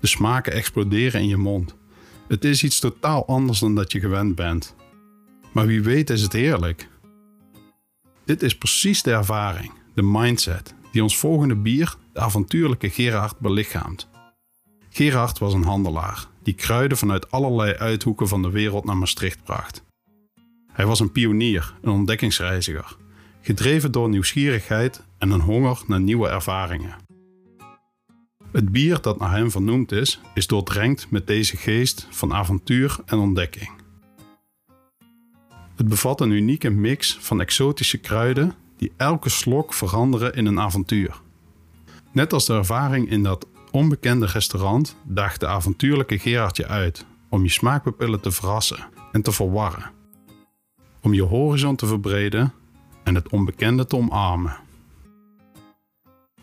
De 0.00 0.06
smaken 0.06 0.52
exploderen 0.52 1.20
in 1.20 1.28
je 1.28 1.36
mond. 1.36 1.76
Het 2.28 2.44
is 2.44 2.62
iets 2.62 2.78
totaal 2.78 3.26
anders 3.26 3.58
dan 3.58 3.74
dat 3.74 3.92
je 3.92 4.00
gewend 4.00 4.34
bent. 4.34 4.74
Maar 5.52 5.66
wie 5.66 5.82
weet 5.82 6.10
is 6.10 6.22
het 6.22 6.32
heerlijk. 6.32 6.88
Dit 8.24 8.42
is 8.42 8.58
precies 8.58 9.02
de 9.02 9.12
ervaring, 9.12 9.72
de 9.94 10.02
mindset, 10.02 10.74
die 10.92 11.02
ons 11.02 11.16
volgende 11.16 11.56
bier, 11.56 11.94
de 12.12 12.20
avontuurlijke 12.20 12.90
Gerard, 12.90 13.38
belichaamt. 13.38 14.07
Gerard 14.90 15.38
was 15.38 15.54
een 15.54 15.64
handelaar 15.64 16.26
die 16.42 16.54
kruiden 16.54 16.98
vanuit 16.98 17.30
allerlei 17.30 17.72
uithoeken 17.72 18.28
van 18.28 18.42
de 18.42 18.50
wereld 18.50 18.84
naar 18.84 18.96
Maastricht 18.96 19.44
bracht. 19.44 19.84
Hij 20.72 20.86
was 20.86 21.00
een 21.00 21.12
pionier, 21.12 21.74
een 21.80 21.90
ontdekkingsreiziger, 21.90 22.96
gedreven 23.40 23.92
door 23.92 24.08
nieuwsgierigheid 24.08 25.02
en 25.18 25.30
een 25.30 25.40
honger 25.40 25.82
naar 25.86 26.00
nieuwe 26.00 26.28
ervaringen. 26.28 26.96
Het 28.52 28.72
bier 28.72 29.00
dat 29.00 29.18
naar 29.18 29.30
hem 29.30 29.50
vernoemd 29.50 29.92
is, 29.92 30.20
is 30.34 30.46
doordrenkt 30.46 31.10
met 31.10 31.26
deze 31.26 31.56
geest 31.56 32.06
van 32.10 32.34
avontuur 32.34 32.96
en 33.06 33.18
ontdekking. 33.18 33.70
Het 35.76 35.88
bevat 35.88 36.20
een 36.20 36.30
unieke 36.30 36.70
mix 36.70 37.18
van 37.20 37.40
exotische 37.40 37.98
kruiden 37.98 38.54
die 38.76 38.92
elke 38.96 39.28
slok 39.28 39.74
veranderen 39.74 40.34
in 40.34 40.46
een 40.46 40.60
avontuur. 40.60 41.20
Net 42.12 42.32
als 42.32 42.46
de 42.46 42.54
ervaring 42.54 43.10
in 43.10 43.22
dat 43.22 43.46
onbekende 43.78 44.26
restaurant 44.26 44.96
daagt 45.02 45.40
de 45.40 45.46
avontuurlijke 45.46 46.18
Gerard 46.18 46.56
je 46.56 46.66
uit 46.66 47.06
om 47.28 47.42
je 47.42 47.50
smaakpapillen 47.50 48.20
te 48.20 48.30
verrassen 48.30 48.86
en 49.12 49.22
te 49.22 49.32
verwarren. 49.32 49.90
Om 51.00 51.14
je 51.14 51.22
horizon 51.22 51.76
te 51.76 51.86
verbreden 51.86 52.52
en 53.04 53.14
het 53.14 53.28
onbekende 53.28 53.86
te 53.86 53.96
omarmen. 53.96 54.56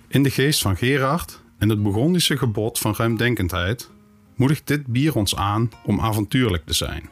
In 0.08 0.24
de 0.24 0.30
geest 0.30 0.62
van 0.62 0.77
Gerard 0.77 1.42
en 1.58 1.70
het 1.70 1.84
Burgondische 1.84 2.38
gebod 2.38 2.80
van 2.80 2.94
ruimdenkendheid 2.98 3.89
moedigt 4.36 4.68
dit 4.68 4.88
bier 4.88 5.15
ons 5.15 5.36
aan 5.36 5.70
om 5.84 6.00
avontuurlijk 6.00 6.65
te 6.65 6.74
zijn, 6.74 7.10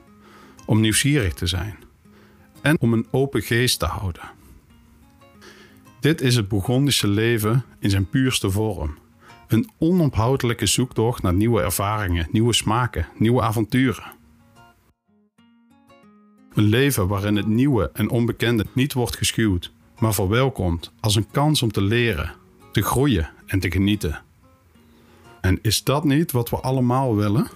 om 0.65 0.79
nieuwsgierig 0.79 1.33
te 1.33 1.47
zijn 1.47 1.77
en 2.61 2.79
om 2.79 2.93
een 2.93 3.07
open 3.11 3.41
geest 3.41 3.79
te 3.79 3.85
houden. 3.85 4.31
Dit 5.99 6.21
is 6.21 6.35
het 6.35 6.47
Burgondische 6.47 7.07
leven 7.07 7.65
in 7.79 7.89
zijn 7.89 8.09
puurste 8.09 8.51
vorm 8.51 9.01
een 9.53 9.69
onophoudelijke 9.77 10.65
zoektocht 10.65 11.21
naar 11.21 11.33
nieuwe 11.33 11.61
ervaringen, 11.61 12.27
nieuwe 12.31 12.53
smaken, 12.53 13.07
nieuwe 13.17 13.41
avonturen. 13.41 14.11
Een 16.53 16.63
leven 16.63 17.07
waarin 17.07 17.35
het 17.35 17.47
nieuwe 17.47 17.89
en 17.93 18.09
onbekende 18.09 18.65
niet 18.73 18.93
wordt 18.93 19.17
geschuwd, 19.17 19.71
maar 19.99 20.13
verwelkomd 20.13 20.91
als 20.99 21.15
een 21.15 21.31
kans 21.31 21.61
om 21.61 21.71
te 21.71 21.81
leren, 21.81 22.33
te 22.71 22.81
groeien 22.81 23.29
en 23.45 23.59
te 23.59 23.71
genieten. 23.71 24.21
En 25.41 25.59
is 25.61 25.83
dat 25.83 26.03
niet 26.03 26.31
wat 26.31 26.49
we 26.49 26.55
allemaal 26.55 27.15
willen? 27.15 27.47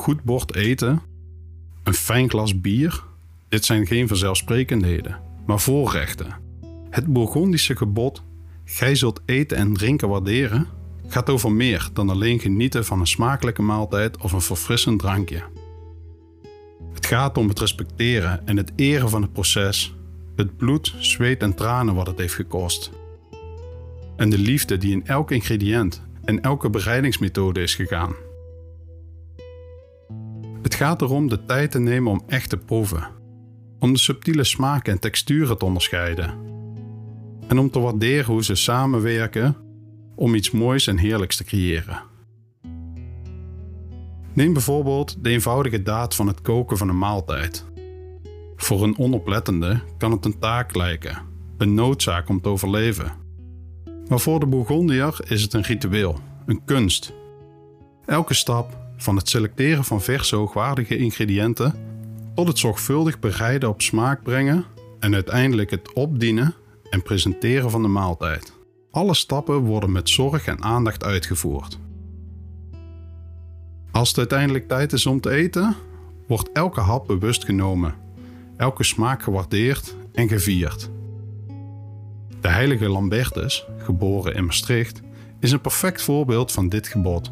Goed 0.00 0.22
bord 0.22 0.54
eten, 0.54 1.02
een 1.82 1.94
fijn 1.94 2.30
glas 2.30 2.60
bier. 2.60 3.04
Dit 3.48 3.64
zijn 3.64 3.86
geen 3.86 4.08
vanzelfsprekendheden, 4.08 5.20
maar 5.46 5.60
voorrechten. 5.60 6.34
Het 6.90 7.06
Bourgondische 7.06 7.76
gebod, 7.76 8.22
gij 8.64 8.94
zult 8.94 9.20
eten 9.24 9.56
en 9.56 9.72
drinken 9.72 10.08
waarderen, 10.08 10.66
gaat 11.06 11.30
over 11.30 11.52
meer 11.52 11.88
dan 11.92 12.10
alleen 12.10 12.40
genieten 12.40 12.84
van 12.84 13.00
een 13.00 13.06
smakelijke 13.06 13.62
maaltijd 13.62 14.22
of 14.22 14.32
een 14.32 14.40
verfrissend 14.40 14.98
drankje. 14.98 15.42
Het 16.92 17.06
gaat 17.06 17.38
om 17.38 17.48
het 17.48 17.58
respecteren 17.58 18.46
en 18.46 18.56
het 18.56 18.72
eren 18.76 19.10
van 19.10 19.22
het 19.22 19.32
proces, 19.32 19.94
het 20.36 20.56
bloed, 20.56 20.94
zweet 20.98 21.42
en 21.42 21.54
tranen 21.54 21.94
wat 21.94 22.06
het 22.06 22.18
heeft 22.18 22.34
gekost. 22.34 22.90
En 24.16 24.30
de 24.30 24.38
liefde 24.38 24.76
die 24.76 24.92
in 24.92 25.06
elk 25.06 25.30
ingrediënt 25.30 26.02
en 26.24 26.40
elke 26.40 26.70
bereidingsmethode 26.70 27.62
is 27.62 27.74
gegaan. 27.74 28.14
Gaat 30.80 31.02
erom 31.02 31.28
de 31.28 31.44
tijd 31.44 31.70
te 31.70 31.78
nemen 31.78 32.12
om 32.12 32.22
echt 32.26 32.48
te 32.48 32.56
proeven, 32.56 33.08
om 33.78 33.92
de 33.92 33.98
subtiele 33.98 34.44
smaken 34.44 34.92
en 34.92 34.98
texturen 34.98 35.58
te 35.58 35.64
onderscheiden 35.64 36.34
en 37.48 37.58
om 37.58 37.70
te 37.70 37.80
waarderen 37.80 38.24
hoe 38.24 38.44
ze 38.44 38.54
samenwerken 38.54 39.56
om 40.14 40.34
iets 40.34 40.50
moois 40.50 40.86
en 40.86 40.98
heerlijks 40.98 41.36
te 41.36 41.44
creëren. 41.44 42.02
Neem 44.32 44.52
bijvoorbeeld 44.52 45.24
de 45.24 45.30
eenvoudige 45.30 45.82
daad 45.82 46.14
van 46.14 46.26
het 46.26 46.40
koken 46.40 46.76
van 46.76 46.88
een 46.88 46.98
maaltijd. 46.98 47.64
Voor 48.56 48.82
een 48.82 48.98
onoplettende 48.98 49.80
kan 49.98 50.10
het 50.10 50.24
een 50.24 50.38
taak 50.38 50.74
lijken, 50.74 51.22
een 51.58 51.74
noodzaak 51.74 52.28
om 52.28 52.40
te 52.40 52.48
overleven. 52.48 53.12
Maar 54.08 54.20
voor 54.20 54.40
de 54.40 54.46
Bourgondier 54.46 55.18
is 55.28 55.42
het 55.42 55.52
een 55.52 55.62
ritueel, 55.62 56.18
een 56.46 56.64
kunst 56.64 57.12
Elke 58.06 58.34
stap, 58.34 58.79
van 59.02 59.16
het 59.16 59.28
selecteren 59.28 59.84
van 59.84 60.02
verse 60.02 60.36
hoogwaardige 60.36 60.96
ingrediënten 60.96 61.74
tot 62.34 62.48
het 62.48 62.58
zorgvuldig 62.58 63.18
bereiden 63.18 63.68
op 63.68 63.82
smaak 63.82 64.22
brengen 64.22 64.64
en 64.98 65.14
uiteindelijk 65.14 65.70
het 65.70 65.92
opdienen 65.92 66.54
en 66.90 67.02
presenteren 67.02 67.70
van 67.70 67.82
de 67.82 67.88
maaltijd. 67.88 68.52
Alle 68.90 69.14
stappen 69.14 69.58
worden 69.58 69.92
met 69.92 70.08
zorg 70.08 70.46
en 70.46 70.62
aandacht 70.62 71.04
uitgevoerd. 71.04 71.78
Als 73.90 74.08
het 74.08 74.18
uiteindelijk 74.18 74.68
tijd 74.68 74.92
is 74.92 75.06
om 75.06 75.20
te 75.20 75.30
eten, 75.30 75.76
wordt 76.26 76.52
elke 76.52 76.80
hap 76.80 77.06
bewust 77.06 77.44
genomen, 77.44 77.94
elke 78.56 78.84
smaak 78.84 79.22
gewaardeerd 79.22 79.94
en 80.12 80.28
gevierd. 80.28 80.90
De 82.40 82.48
heilige 82.48 82.88
Lambertus, 82.88 83.66
geboren 83.78 84.34
in 84.34 84.44
Maastricht, 84.44 85.00
is 85.40 85.52
een 85.52 85.60
perfect 85.60 86.02
voorbeeld 86.02 86.52
van 86.52 86.68
dit 86.68 86.88
gebod. 86.88 87.28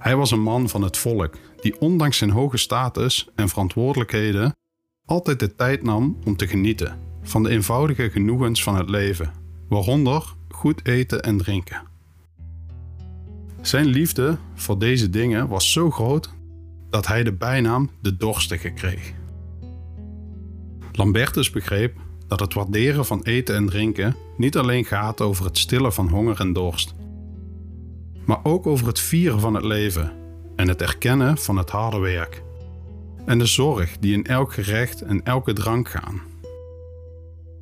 Hij 0.00 0.16
was 0.16 0.30
een 0.30 0.42
man 0.42 0.68
van 0.68 0.82
het 0.82 0.96
volk 0.96 1.34
die 1.60 1.80
ondanks 1.80 2.18
zijn 2.18 2.30
hoge 2.30 2.56
status 2.56 3.28
en 3.34 3.48
verantwoordelijkheden 3.48 4.56
altijd 5.04 5.40
de 5.40 5.54
tijd 5.54 5.82
nam 5.82 6.18
om 6.24 6.36
te 6.36 6.46
genieten 6.46 6.98
van 7.22 7.42
de 7.42 7.50
eenvoudige 7.50 8.10
genoegens 8.10 8.62
van 8.62 8.76
het 8.76 8.90
leven, 8.90 9.32
waaronder 9.68 10.34
goed 10.48 10.86
eten 10.86 11.22
en 11.22 11.38
drinken. 11.38 11.82
Zijn 13.60 13.86
liefde 13.86 14.38
voor 14.54 14.78
deze 14.78 15.10
dingen 15.10 15.48
was 15.48 15.72
zo 15.72 15.90
groot 15.90 16.30
dat 16.90 17.06
hij 17.06 17.22
de 17.22 17.32
bijnaam 17.32 17.90
de 18.02 18.16
dorstige 18.16 18.70
kreeg. 18.70 19.12
Lambertus 20.92 21.50
begreep 21.50 21.98
dat 22.26 22.40
het 22.40 22.54
waarderen 22.54 23.06
van 23.06 23.22
eten 23.22 23.54
en 23.54 23.66
drinken 23.66 24.16
niet 24.36 24.56
alleen 24.56 24.84
gaat 24.84 25.20
over 25.20 25.44
het 25.44 25.58
stillen 25.58 25.92
van 25.92 26.08
honger 26.08 26.40
en 26.40 26.52
dorst, 26.52 26.94
maar 28.30 28.40
ook 28.42 28.66
over 28.66 28.86
het 28.86 29.00
vieren 29.00 29.40
van 29.40 29.54
het 29.54 29.64
leven 29.64 30.12
en 30.56 30.68
het 30.68 30.82
erkennen 30.82 31.38
van 31.38 31.56
het 31.56 31.70
harde 31.70 31.98
werk 31.98 32.42
en 33.26 33.38
de 33.38 33.46
zorg 33.46 33.98
die 33.98 34.12
in 34.12 34.24
elk 34.24 34.52
gerecht 34.52 35.02
en 35.02 35.22
elke 35.22 35.52
drank 35.52 35.88
gaan. 35.88 36.20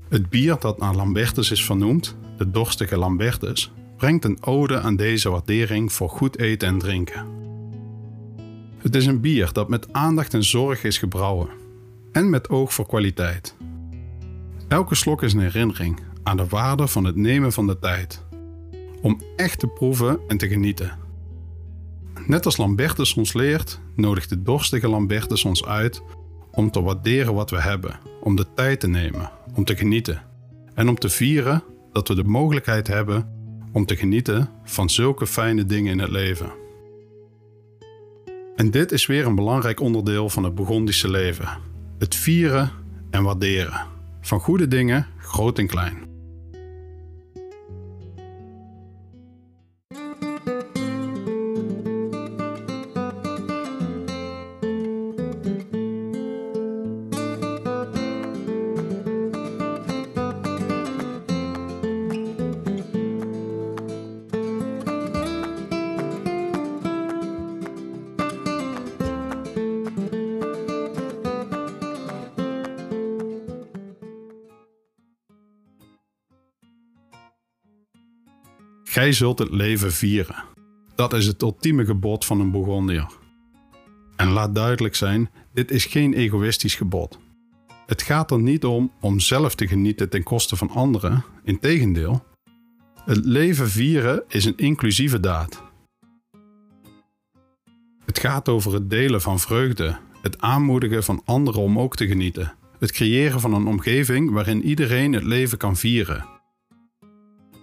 Het 0.09 0.29
bier 0.31 0.57
dat 0.61 0.79
naar 0.79 0.95
Lambertus 0.95 1.51
is 1.51 1.65
vernoemd, 1.65 2.17
de 2.37 2.51
dorstige 2.51 2.97
Lambertus, 2.97 3.73
brengt 3.97 4.25
een 4.25 4.39
ode 4.41 4.81
aan 4.81 4.97
deze 4.97 5.31
waardering 5.31 5.93
voor 5.93 6.09
goed 6.09 6.39
eten 6.39 6.69
en 6.69 6.79
drinken. 6.79 7.27
Het 8.79 8.95
is 8.95 9.07
een 9.07 9.21
bier 9.21 9.53
dat 9.53 9.69
met 9.69 9.93
aandacht 9.93 10.35
en 10.35 10.45
zorg 10.45 10.85
is 10.85 10.99
gebrouwen 10.99 11.49
en 12.13 12.31
met 12.31 12.49
oog 12.49 12.75
voor 12.75 12.87
kwaliteit. 12.87 13.57
Elke 14.69 14.95
slok 14.95 15.23
is 15.23 15.33
een 15.33 15.41
herinnering 15.41 16.01
aan 16.23 16.37
de 16.37 16.47
waarde 16.47 16.87
van 16.87 17.05
het 17.05 17.17
nemen 17.17 17.53
van 17.53 17.67
de 17.67 17.79
tijd 17.79 18.27
om 19.03 19.21
echt 19.37 19.59
te 19.59 19.67
proeven 19.67 20.21
en 20.29 20.39
te 20.39 20.49
genieten. 20.49 20.99
Net 22.27 22.45
als 22.45 22.57
Lambertus 22.57 23.15
ons 23.15 23.33
leert, 23.33 23.81
nodigt 23.95 24.29
de 24.29 24.43
dorstige 24.43 24.89
Lambertus 24.89 25.45
ons 25.45 25.65
uit 25.65 26.03
om 26.51 26.71
te 26.71 26.83
waarderen 26.83 27.35
wat 27.35 27.51
we 27.51 27.61
hebben, 27.61 27.99
om 28.21 28.37
de 28.37 28.47
tijd 28.55 28.81
te 28.81 28.89
nemen, 28.89 29.31
om 29.55 29.65
te 29.65 29.77
genieten 29.77 30.23
en 30.75 30.89
om 30.89 30.99
te 30.99 31.09
vieren 31.09 31.63
dat 31.93 32.09
we 32.09 32.15
de 32.15 32.25
mogelijkheid 32.25 32.87
hebben 32.87 33.29
om 33.73 33.87
te 33.87 33.97
genieten 33.97 34.51
van 34.65 34.91
zulke 34.91 35.27
fijne 35.27 35.65
dingen 35.65 35.93
in 35.93 35.99
het 35.99 36.11
leven. 36.11 36.53
En 38.57 38.71
dit 38.71 38.93
is 38.93 39.07
weer 39.07 39.27
een 39.27 39.35
belangrijk 39.35 39.81
onderdeel 39.81 40.29
van 40.29 40.45
het 40.45 40.55
Burgondische 40.55 41.11
leven: 41.11 41.49
het 41.99 42.15
vieren 42.15 42.71
en 43.11 43.23
waarderen 43.23 43.87
van 44.21 44.41
goede 44.41 44.69
dingen, 44.69 45.07
groot 45.19 45.59
en 45.59 45.67
klein. 45.67 46.08
Zult 79.13 79.39
het 79.39 79.51
leven 79.51 79.93
vieren. 79.93 80.45
Dat 80.95 81.13
is 81.13 81.27
het 81.27 81.43
ultieme 81.43 81.85
gebod 81.85 82.25
van 82.25 82.41
een 82.41 82.51
Bourgondier. 82.51 83.07
En 84.17 84.29
laat 84.29 84.55
duidelijk 84.55 84.95
zijn, 84.95 85.31
dit 85.55 85.71
is 85.71 85.85
geen 85.85 86.15
egoïstisch 86.15 86.75
gebod. 86.75 87.19
Het 87.87 88.03
gaat 88.03 88.31
er 88.31 88.39
niet 88.39 88.65
om 88.65 88.93
om 89.01 89.21
zelf 89.21 89.55
te 89.55 89.67
genieten 89.67 90.09
ten 90.09 90.23
koste 90.23 90.57
van 90.57 90.71
anderen, 90.71 91.25
integendeel. 91.45 92.25
Het 93.05 93.25
leven 93.25 93.71
vieren 93.71 94.23
is 94.29 94.45
een 94.45 94.57
inclusieve 94.57 95.21
daad. 95.21 95.63
Het 98.05 98.19
gaat 98.19 98.49
over 98.49 98.73
het 98.73 98.91
delen 98.91 99.21
van 99.21 99.41
vreugde, 99.41 99.99
het 100.23 100.41
aanmoedigen 100.41 101.05
van 101.05 101.23
anderen 101.25 101.63
om 101.63 101.79
ook 101.79 101.97
te 101.97 102.07
genieten, 102.07 102.55
het 102.79 102.93
creëren 102.93 103.41
van 103.41 103.55
een 103.55 103.67
omgeving 103.67 104.31
waarin 104.31 104.65
iedereen 104.65 105.13
het 105.13 105.25
leven 105.25 105.59
kan 105.59 105.77
vieren 105.77 106.37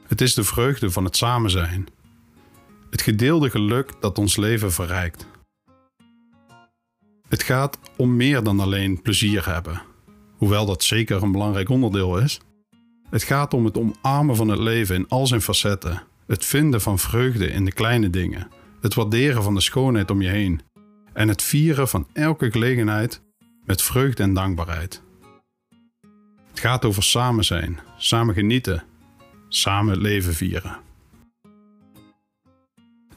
het 0.07 0.21
is 0.21 0.33
de 0.33 0.43
vreugde 0.43 0.91
van 0.91 1.03
het 1.03 1.17
samen 1.17 1.49
zijn. 1.49 1.87
Het 2.89 3.01
gedeelde 3.01 3.49
geluk 3.49 3.91
dat 3.99 4.17
ons 4.17 4.35
leven 4.35 4.71
verrijkt. 4.71 5.27
Het 7.27 7.43
gaat 7.43 7.79
om 7.97 8.15
meer 8.15 8.43
dan 8.43 8.59
alleen 8.59 9.01
plezier 9.01 9.45
hebben, 9.45 9.81
hoewel 10.37 10.65
dat 10.65 10.83
zeker 10.83 11.23
een 11.23 11.31
belangrijk 11.31 11.69
onderdeel 11.69 12.17
is. 12.17 12.39
Het 13.09 13.23
gaat 13.23 13.53
om 13.53 13.65
het 13.65 13.77
omarmen 13.77 14.35
van 14.35 14.47
het 14.47 14.59
leven 14.59 14.95
in 14.95 15.07
al 15.07 15.27
zijn 15.27 15.41
facetten, 15.41 16.03
het 16.27 16.45
vinden 16.45 16.81
van 16.81 16.99
vreugde 16.99 17.47
in 17.47 17.65
de 17.65 17.71
kleine 17.71 18.09
dingen, 18.09 18.47
het 18.81 18.93
waarderen 18.93 19.43
van 19.43 19.53
de 19.53 19.61
schoonheid 19.61 20.11
om 20.11 20.21
je 20.21 20.29
heen 20.29 20.61
en 21.13 21.27
het 21.27 21.41
vieren 21.41 21.87
van 21.87 22.07
elke 22.13 22.51
gelegenheid 22.51 23.21
met 23.65 23.81
vreugde 23.81 24.23
en 24.23 24.33
dankbaarheid. 24.33 25.01
Het 26.49 26.59
gaat 26.59 26.85
over 26.85 27.03
samen 27.03 27.45
zijn, 27.45 27.79
samen 27.97 28.33
genieten 28.33 28.83
samen 29.49 29.93
het 29.93 30.01
leven 30.01 30.33
vieren. 30.33 30.77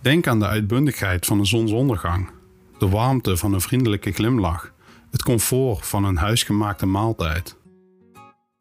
Denk 0.00 0.26
aan 0.26 0.38
de 0.38 0.46
uitbundigheid 0.46 1.26
van 1.26 1.38
een 1.38 1.46
zonsondergang, 1.46 2.30
de 2.78 2.88
warmte 2.88 3.36
van 3.36 3.52
een 3.52 3.60
vriendelijke 3.60 4.12
glimlach, 4.12 4.72
het 5.10 5.22
comfort 5.22 5.86
van 5.86 6.04
een 6.04 6.16
huisgemaakte 6.16 6.86
maaltijd. 6.86 7.56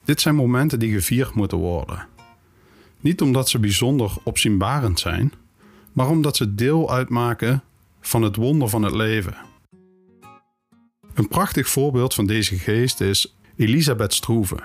Dit 0.03 0.21
zijn 0.21 0.35
momenten 0.35 0.79
die 0.79 0.93
gevierd 0.93 1.33
moeten 1.33 1.57
worden. 1.57 2.07
Niet 2.99 3.21
omdat 3.21 3.49
ze 3.49 3.59
bijzonder 3.59 4.11
opzienbarend 4.23 4.99
zijn, 4.99 5.33
maar 5.93 6.09
omdat 6.09 6.37
ze 6.37 6.55
deel 6.55 6.91
uitmaken 6.91 7.63
van 8.01 8.21
het 8.21 8.35
wonder 8.35 8.69
van 8.69 8.83
het 8.83 8.93
leven. 8.93 9.35
Een 11.13 11.27
prachtig 11.27 11.69
voorbeeld 11.69 12.13
van 12.13 12.25
deze 12.25 12.57
geest 12.57 13.01
is 13.01 13.35
Elisabeth 13.55 14.13
Stroeve, 14.13 14.57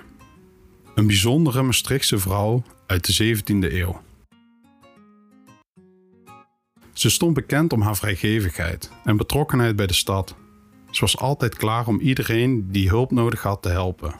een 0.95 1.07
bijzondere 1.07 1.61
Maastrichtse 1.61 2.17
vrouw 2.19 2.63
uit 2.85 3.17
de 3.17 3.35
17e 3.37 3.73
eeuw. 3.73 4.01
Ze 6.93 7.09
stond 7.09 7.33
bekend 7.33 7.73
om 7.73 7.81
haar 7.81 7.97
vrijgevigheid 7.97 8.91
en 9.03 9.17
betrokkenheid 9.17 9.75
bij 9.75 9.87
de 9.87 9.93
stad. 9.93 10.35
Ze 10.91 11.01
was 11.01 11.17
altijd 11.17 11.55
klaar 11.55 11.87
om 11.87 11.99
iedereen 11.99 12.71
die 12.71 12.89
hulp 12.89 13.11
nodig 13.11 13.41
had 13.41 13.61
te 13.61 13.69
helpen. 13.69 14.15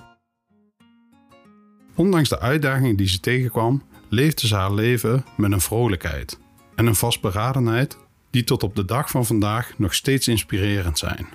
Ondanks 1.96 2.30
de 2.30 2.40
uitdagingen 2.40 2.96
die 2.96 3.08
ze 3.08 3.20
tegenkwam, 3.20 3.84
leefde 4.10 4.48
ze 4.48 4.56
haar 4.56 4.74
leven 4.74 5.26
met 5.38 5.52
een 5.52 5.62
vrolijkheid 5.62 6.40
en 6.76 6.86
een 6.86 6.96
vastberadenheid 6.96 7.98
die 8.30 8.44
tot 8.44 8.64
op 8.64 8.76
de 8.76 8.86
dag 8.86 9.10
van 9.10 9.26
vandaag 9.26 9.78
nog 9.78 9.94
steeds 9.94 10.28
inspirerend 10.28 10.98
zijn. 10.98 11.28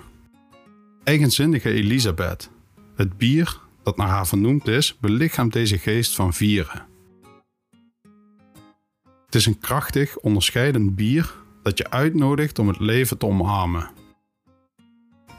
Eigenzinnige 1.03 1.71
Elisabeth, 1.71 2.49
het 2.95 3.17
bier 3.17 3.59
dat 3.89 3.97
naar 3.97 4.15
haar 4.15 4.27
vernoemd 4.27 4.67
is, 4.67 4.97
belichaamt 4.99 5.53
deze 5.53 5.77
geest 5.77 6.15
van 6.15 6.33
vieren. 6.33 6.85
Het 9.25 9.35
is 9.35 9.45
een 9.45 9.59
krachtig, 9.59 10.17
onderscheidend 10.17 10.95
bier 10.95 11.35
dat 11.63 11.77
je 11.77 11.89
uitnodigt 11.89 12.59
om 12.59 12.67
het 12.67 12.79
leven 12.79 13.17
te 13.17 13.25
omarmen. 13.25 13.89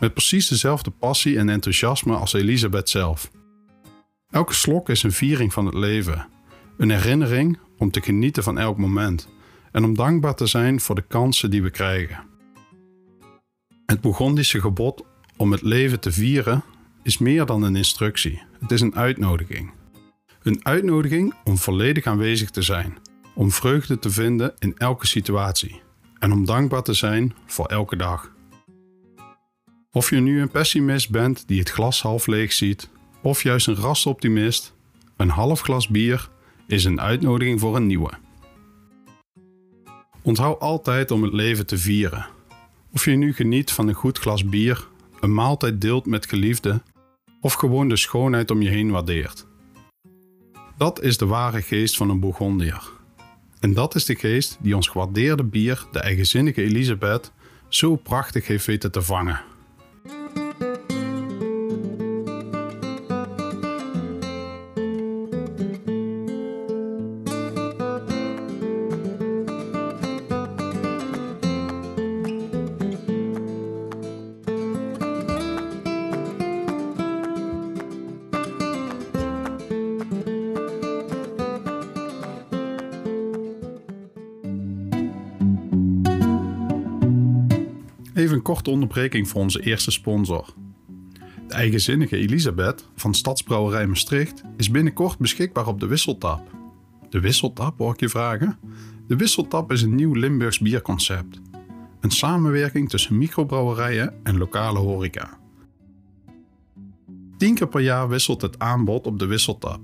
Met 0.01 0.13
precies 0.13 0.49
dezelfde 0.49 0.91
passie 0.91 1.39
en 1.39 1.49
enthousiasme 1.49 2.17
als 2.17 2.33
Elisabeth 2.33 2.89
zelf. 2.89 3.31
Elke 4.31 4.55
slok 4.55 4.89
is 4.89 5.03
een 5.03 5.13
viering 5.13 5.53
van 5.53 5.67
het 5.67 5.75
leven, 5.75 6.29
een 6.77 6.91
herinnering 6.91 7.59
om 7.79 7.91
te 7.91 8.03
genieten 8.03 8.43
van 8.43 8.59
elk 8.59 8.79
moment 8.79 9.29
en 9.73 9.85
om 9.85 9.95
dankbaar 9.95 10.35
te 10.35 10.47
zijn 10.47 10.81
voor 10.81 10.95
de 10.95 11.05
kansen 11.09 11.51
die 11.51 11.63
we 11.63 11.71
krijgen. 11.71 12.27
Het 13.87 14.01
Bourgondische 14.01 14.61
gebod 14.61 15.05
om 15.37 15.53
het 15.53 15.63
leven 15.63 16.01
te 16.01 16.13
vieren 16.13 16.65
is 17.03 17.19
meer 17.19 17.47
dan 17.47 17.63
een 17.63 17.77
instructie, 17.77 18.43
het 18.61 18.71
is 18.71 18.81
een 18.81 18.97
uitnodiging. 18.97 19.71
Een 20.43 20.61
uitnodiging 20.63 21.35
om 21.45 21.59
volledig 21.59 22.07
aanwezig 22.07 22.51
te 22.51 22.63
zijn 22.63 22.99
om 23.35 23.51
vreugde 23.51 23.99
te 23.99 24.11
vinden 24.11 24.55
in 24.59 24.77
elke 24.77 25.07
situatie 25.07 25.83
en 26.19 26.33
om 26.33 26.45
dankbaar 26.45 26.83
te 26.83 26.95
zijn 26.95 27.35
voor 27.47 27.67
elke 27.67 27.97
dag. 27.97 28.33
Of 29.93 30.11
je 30.11 30.21
nu 30.21 30.41
een 30.41 30.51
pessimist 30.51 31.11
bent 31.11 31.49
die 31.49 31.59
het 31.59 31.71
glas 31.71 32.03
half 32.03 32.27
leeg 32.27 32.53
ziet, 32.53 32.89
of 33.23 33.43
juist 33.43 33.67
een 33.67 33.75
rastoptimist, 33.75 34.75
een 35.17 35.29
half 35.29 35.61
glas 35.61 35.89
bier 35.89 36.31
is 36.67 36.85
een 36.85 37.01
uitnodiging 37.01 37.61
voor 37.61 37.77
een 37.77 37.87
nieuwe. 37.87 38.11
Onthoud 40.23 40.61
altijd 40.61 41.11
om 41.11 41.23
het 41.23 41.33
leven 41.33 41.67
te 41.67 41.79
vieren. 41.79 42.27
Of 42.93 43.05
je 43.05 43.11
nu 43.11 43.33
geniet 43.33 43.73
van 43.73 43.89
een 43.89 43.95
goed 43.95 44.19
glas 44.19 44.45
bier, 44.45 44.89
een 45.21 45.35
maaltijd 45.35 45.81
deelt 45.81 46.07
met 46.07 46.27
geliefden, 46.27 46.83
of 47.41 47.53
gewoon 47.53 47.89
de 47.89 47.97
schoonheid 47.97 48.51
om 48.51 48.63
je 48.63 48.69
heen 48.69 48.91
waardeert. 48.91 49.47
Dat 50.77 51.03
is 51.03 51.19
de 51.19 51.27
ware 51.27 51.63
geest 51.63 51.97
van 51.97 52.11
een 52.11 52.21
Bourgondier. 52.21 52.91
En 53.61 53.75
dat 53.75 53.95
is 53.95 54.05
de 54.05 54.15
geest 54.15 54.59
die 54.61 54.77
ons 54.77 54.89
gewaardeerde 54.89 55.45
bier, 55.45 55.87
de 55.93 56.01
eigenzinnige 56.01 56.63
Elisabeth, 56.63 57.33
zo 57.69 57.97
prachtig 57.97 58.47
heeft 58.47 58.67
weten 58.67 58.93
te 58.93 59.03
vangen. 59.03 59.41
Even 88.21 88.37
een 88.37 88.43
korte 88.43 88.71
onderbreking 88.71 89.29
voor 89.29 89.41
onze 89.41 89.61
eerste 89.61 89.91
sponsor. 89.91 90.55
De 91.49 91.55
eigenzinnige 91.55 92.17
Elisabeth 92.17 92.89
van 92.97 93.15
Stadsbrouwerij 93.15 93.87
Maastricht 93.87 94.43
is 94.57 94.71
binnenkort 94.71 95.19
beschikbaar 95.19 95.67
op 95.67 95.81
de 95.81 95.87
Wisseltap. 95.87 96.51
De 97.11 97.21
Wisseltap, 97.21 97.79
hoor 97.79 97.93
ik 97.93 98.01
je 98.01 98.09
vragen? 98.09 98.59
De 99.07 99.17
Wisseltap 99.17 99.73
is 99.73 99.83
een 99.83 99.95
nieuw 99.95 100.13
Limburgs 100.13 100.59
bierconcept. 100.59 101.41
Een 102.01 102.11
samenwerking 102.11 102.89
tussen 102.89 103.19
microbrouwerijen 103.19 104.15
en 104.23 104.39
lokale 104.39 104.79
horeca. 104.79 105.39
Tien 107.37 107.55
keer 107.55 107.69
per 107.69 107.81
jaar 107.81 108.09
wisselt 108.09 108.43
het 108.43 108.59
aanbod 108.59 109.07
op 109.07 109.19
de 109.19 109.27
Wisseltap. 109.27 109.81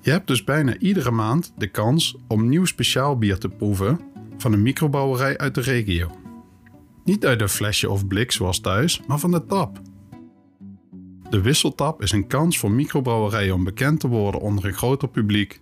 Je 0.00 0.10
hebt 0.10 0.26
dus 0.26 0.44
bijna 0.44 0.78
iedere 0.78 1.10
maand 1.10 1.52
de 1.56 1.66
kans 1.66 2.16
om 2.28 2.48
nieuw 2.48 2.64
speciaal 2.64 3.18
bier 3.18 3.38
te 3.38 3.48
proeven 3.48 4.00
van 4.36 4.52
een 4.52 4.62
microbrouwerij 4.62 5.38
uit 5.38 5.54
de 5.54 5.60
regio. 5.60 6.24
Niet 7.06 7.26
uit 7.26 7.40
een 7.40 7.48
flesje 7.48 7.90
of 7.90 8.06
blik 8.06 8.32
zoals 8.32 8.60
thuis, 8.60 9.02
maar 9.06 9.18
van 9.18 9.30
de 9.30 9.44
tap. 9.44 9.80
De 11.30 11.40
wisseltap 11.40 12.02
is 12.02 12.12
een 12.12 12.26
kans 12.26 12.58
voor 12.58 12.70
microbrouwerijen 12.70 13.54
om 13.54 13.64
bekend 13.64 14.00
te 14.00 14.08
worden 14.08 14.40
onder 14.40 14.64
een 14.64 14.74
groter 14.74 15.08
publiek. 15.08 15.60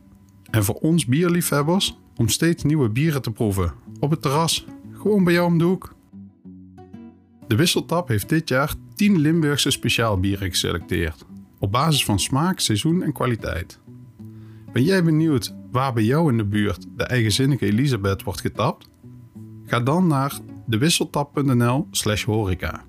En 0.51 0.65
voor 0.65 0.75
ons 0.75 1.07
bierliefhebbers 1.07 1.97
om 2.17 2.29
steeds 2.29 2.63
nieuwe 2.63 2.89
bieren 2.89 3.23
te 3.23 3.31
proeven. 3.31 3.73
Op 4.01 4.11
het 4.11 4.23
terras, 4.23 4.67
gewoon 4.93 5.25
bij 5.25 5.33
jou 5.33 5.47
om 5.47 5.59
de 5.59 5.65
hoek. 5.65 5.95
De 7.47 7.57
wisseltap 7.57 8.09
heeft 8.09 8.29
dit 8.29 8.49
jaar 8.49 8.75
10 8.95 9.19
Limburgse 9.19 9.71
speciaalbieren 9.71 10.51
geselecteerd. 10.51 11.25
Op 11.59 11.73
basis 11.73 12.05
van 12.05 12.19
smaak, 12.19 12.61
seizoen 12.61 13.03
en 13.03 13.13
kwaliteit. 13.13 13.79
Ben 14.73 14.83
jij 14.83 15.05
benieuwd 15.05 15.55
waar 15.71 15.93
bij 15.93 16.05
jou 16.05 16.31
in 16.31 16.37
de 16.37 16.45
buurt 16.45 16.87
de 16.97 17.05
eigenzinnige 17.05 17.67
Elisabeth 17.67 18.23
wordt 18.23 18.41
getapt? 18.41 18.89
Ga 19.67 19.81
dan 19.81 20.07
naar 20.07 20.39
dewisseltap.nl 20.67 21.87
slash 21.91 22.25
horeca. 22.25 22.85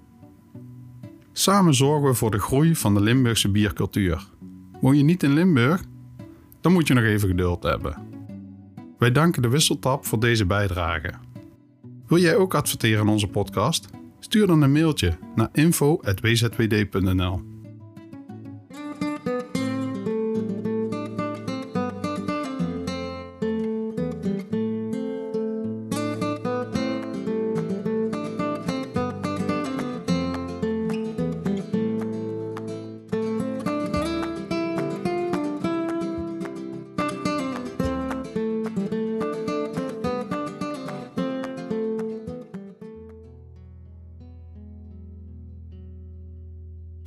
Samen 1.31 1.73
zorgen 1.73 2.07
we 2.07 2.13
voor 2.13 2.31
de 2.31 2.39
groei 2.39 2.75
van 2.75 2.93
de 2.93 3.01
Limburgse 3.01 3.49
biercultuur. 3.49 4.27
Woon 4.81 4.97
je 4.97 5.03
niet 5.03 5.23
in 5.23 5.33
Limburg? 5.33 5.83
Dan 6.61 6.73
moet 6.73 6.88
je 6.88 6.93
nog 6.93 7.03
even 7.03 7.27
geduld 7.27 7.63
hebben. 7.63 7.97
Wij 8.97 9.11
danken 9.11 9.41
de 9.41 9.49
Wisseltap 9.49 10.05
voor 10.05 10.19
deze 10.19 10.45
bijdrage. 10.45 11.13
Wil 12.07 12.17
jij 12.17 12.35
ook 12.35 12.53
adverteren 12.53 13.05
in 13.05 13.11
onze 13.11 13.27
podcast? 13.27 13.88
Stuur 14.19 14.47
dan 14.47 14.61
een 14.61 14.71
mailtje 14.71 15.17
naar 15.35 15.49
info.wzwd.nl. 15.51 17.55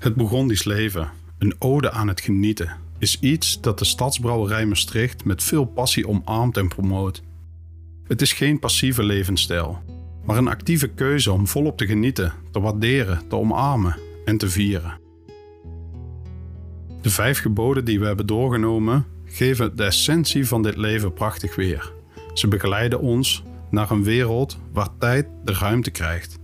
Het 0.09 0.17
Bourgondisch 0.17 0.65
leven, 0.65 1.11
een 1.39 1.55
ode 1.59 1.91
aan 1.91 2.09
het 2.09 2.21
genieten, 2.21 2.77
is 2.99 3.21
iets 3.21 3.61
dat 3.61 3.79
de 3.79 3.85
Stadsbrouwerij 3.85 4.67
Maastricht 4.67 5.25
met 5.25 5.43
veel 5.43 5.65
passie 5.65 6.09
omarmt 6.09 6.57
en 6.57 6.69
promoot. 6.69 7.23
Het 8.07 8.23
is 8.23 8.33
geen 8.33 8.59
passieve 8.59 9.03
levensstijl, 9.03 9.83
maar 10.25 10.37
een 10.37 10.49
actieve 10.49 10.89
keuze 10.89 11.33
om 11.33 11.47
volop 11.47 11.77
te 11.77 11.87
genieten, 11.87 12.33
te 12.51 12.61
waarderen, 12.61 13.29
te 13.29 13.37
omarmen 13.37 13.97
en 14.25 14.39
te 14.39 14.49
vieren. 14.49 14.99
De 17.03 17.11
vijf 17.11 17.39
geboden 17.39 17.85
die 17.85 18.01
we 18.01 18.07
hebben 18.07 18.27
doorgenomen 18.27 19.07
geven 19.25 19.77
de 19.77 19.85
essentie 19.85 20.47
van 20.47 20.63
dit 20.63 20.77
leven 20.77 21.13
prachtig 21.13 21.55
weer. 21.57 21.93
Ze 22.35 22.49
begeleiden 22.49 23.01
ons 23.01 23.43
naar 23.71 23.91
een 23.91 24.05
wereld 24.05 24.59
waar 24.73 24.89
tijd 24.99 25.27
de 25.45 25.53
ruimte 25.53 25.91
krijgt, 25.91 26.39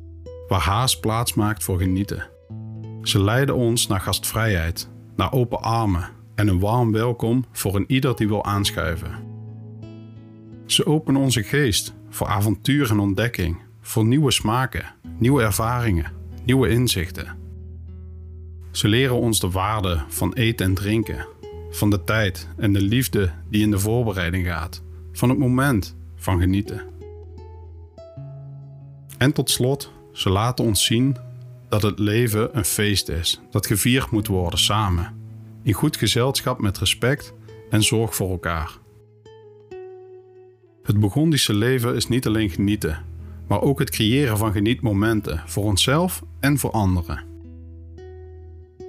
waar 0.49 0.61
haast 0.61 1.01
plaats 1.01 1.35
maakt 1.35 1.65
voor 1.65 1.79
genieten. 1.79 2.33
Ze 3.05 3.23
leiden 3.23 3.55
ons 3.55 3.87
naar 3.87 4.01
gastvrijheid, 4.01 4.89
naar 5.17 5.33
open 5.33 5.63
armen 5.63 6.09
en 6.35 6.49
een 6.49 6.59
warm 6.59 6.93
welkom 6.93 7.45
voor 7.53 7.77
een 7.77 7.85
ieder 7.89 8.17
die 8.17 8.29
wil 8.29 8.45
aanschuiven. 8.45 9.11
Ze 10.67 10.87
openen 10.87 11.21
onze 11.21 11.43
geest 11.43 11.95
voor 12.09 12.27
avontuur 12.27 12.91
en 12.91 12.99
ontdekking, 12.99 13.57
voor 13.81 14.05
nieuwe 14.05 14.31
smaken, 14.31 14.95
nieuwe 15.19 15.43
ervaringen, 15.43 16.13
nieuwe 16.45 16.69
inzichten. 16.69 17.37
Ze 18.71 18.89
leren 18.89 19.17
ons 19.17 19.41
de 19.41 19.51
waarde 19.51 20.05
van 20.09 20.33
eten 20.33 20.67
en 20.67 20.75
drinken, 20.75 21.27
van 21.71 21.91
de 21.91 22.05
tijd 22.05 22.49
en 22.57 22.73
de 22.73 22.83
liefde 22.83 23.33
die 23.51 23.63
in 23.63 23.71
de 23.71 23.79
voorbereiding 23.79 24.47
gaat, 24.47 24.83
van 25.13 25.29
het 25.29 25.39
moment 25.39 25.97
van 26.17 26.41
genieten. 26.41 26.83
En 29.19 29.33
tot 29.33 29.51
slot, 29.51 29.93
ze 30.13 30.31
laten 30.31 30.65
ons 30.65 30.85
zien 30.85 31.17
dat 31.75 31.83
het 31.83 31.99
leven 31.99 32.57
een 32.57 32.65
feest 32.65 33.09
is, 33.09 33.41
dat 33.51 33.67
gevierd 33.67 34.11
moet 34.11 34.27
worden 34.27 34.59
samen, 34.59 35.15
in 35.63 35.73
goed 35.73 35.97
gezelschap 35.97 36.61
met 36.61 36.79
respect 36.79 37.35
en 37.71 37.83
zorg 37.83 38.15
voor 38.15 38.31
elkaar. 38.31 38.71
Het 40.83 41.01
Burgondische 41.01 41.55
leven 41.55 41.95
is 41.95 42.09
niet 42.09 42.27
alleen 42.27 42.51
genieten, 42.51 43.05
maar 43.47 43.61
ook 43.61 43.79
het 43.79 43.91
creëren 43.91 44.39
van 44.39 44.53
genietmomenten 44.53 45.43
voor 45.47 45.65
onszelf 45.65 46.23
en 46.41 46.59
voor 46.59 46.71
anderen. 46.71 47.23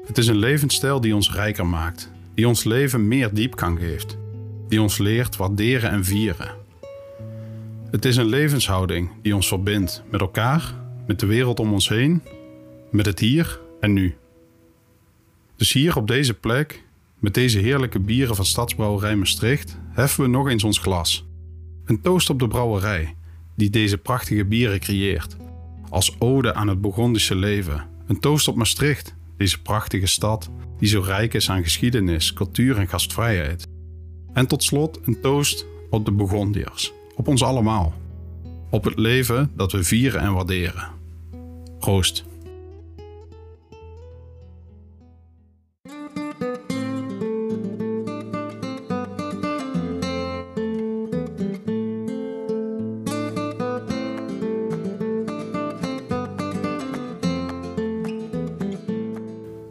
Het 0.06 0.18
is 0.18 0.28
een 0.28 0.38
levensstijl 0.38 1.02
die 1.02 1.16
ons 1.16 1.34
rijker 1.34 1.66
maakt, 1.66 2.12
die 2.34 2.48
ons 2.48 2.64
leven 2.64 3.08
meer 3.08 3.34
diepgang 3.34 3.80
geeft, 3.80 4.18
die 4.68 4.82
ons 4.82 4.98
leert 4.98 5.36
waarderen 5.36 5.90
en 5.90 6.04
vieren. 6.04 6.56
Het 7.92 8.06
is 8.06 8.16
een 8.16 8.30
levenshouding 8.30 9.10
die 9.22 9.36
ons 9.36 9.48
verbindt 9.48 10.04
met 10.10 10.22
elkaar, 10.22 10.74
met 11.08 11.20
de 11.20 11.26
wereld 11.26 11.60
om 11.60 11.74
ons 11.74 11.90
heen 11.90 12.22
met 12.96 13.06
het 13.06 13.20
hier 13.20 13.60
en 13.80 13.94
nu. 13.94 14.16
Dus 15.56 15.74
hier 15.74 15.98
op 15.98 16.08
deze 16.08 16.34
plek, 16.34 16.84
met 17.20 17.34
deze 17.34 17.60
heerlijke 17.60 18.00
bieren 18.00 18.36
van 18.36 18.46
Stadsbrouwerij 18.46 19.16
Maastricht, 19.16 19.78
heffen 19.90 20.24
we 20.24 20.30
nog 20.30 20.50
eens 20.50 20.64
ons 20.64 20.78
glas. 20.78 21.26
Een 21.86 22.02
toast 22.02 22.30
op 22.30 22.40
de 22.40 22.48
brouwerij, 22.48 23.16
die 23.56 23.70
deze 23.70 23.98
prachtige 23.98 24.46
bieren 24.46 24.80
creëert. 24.80 25.36
Als 25.90 26.16
ode 26.20 26.54
aan 26.54 26.68
het 26.68 26.82
Burgondische 26.82 27.36
leven. 27.36 27.88
Een 28.08 28.20
toast 28.20 28.48
op 28.48 28.56
Maastricht, 28.56 29.16
deze 29.38 29.62
prachtige 29.62 30.08
stad, 30.08 30.50
die 30.78 30.90
zo 30.90 31.02
rijk 31.02 31.34
is 31.34 31.50
aan 31.50 31.64
geschiedenis, 31.64 32.34
cultuur 32.34 32.78
en 32.78 32.88
gastvrijheid. 32.88 33.68
En 34.34 34.48
tot 34.48 34.64
slot 34.64 35.00
een 35.06 35.22
toast 35.22 35.66
op 35.90 36.06
de 36.06 36.12
Burgondiërs, 36.12 36.94
op 37.16 37.28
ons 37.28 37.44
allemaal. 37.44 37.94
Op 38.70 38.84
het 38.84 39.00
leven 39.00 39.52
dat 39.56 39.72
we 39.72 39.84
vieren 39.84 40.22
en 40.22 40.34
waarderen. 40.34 40.90
Proost. 41.80 42.26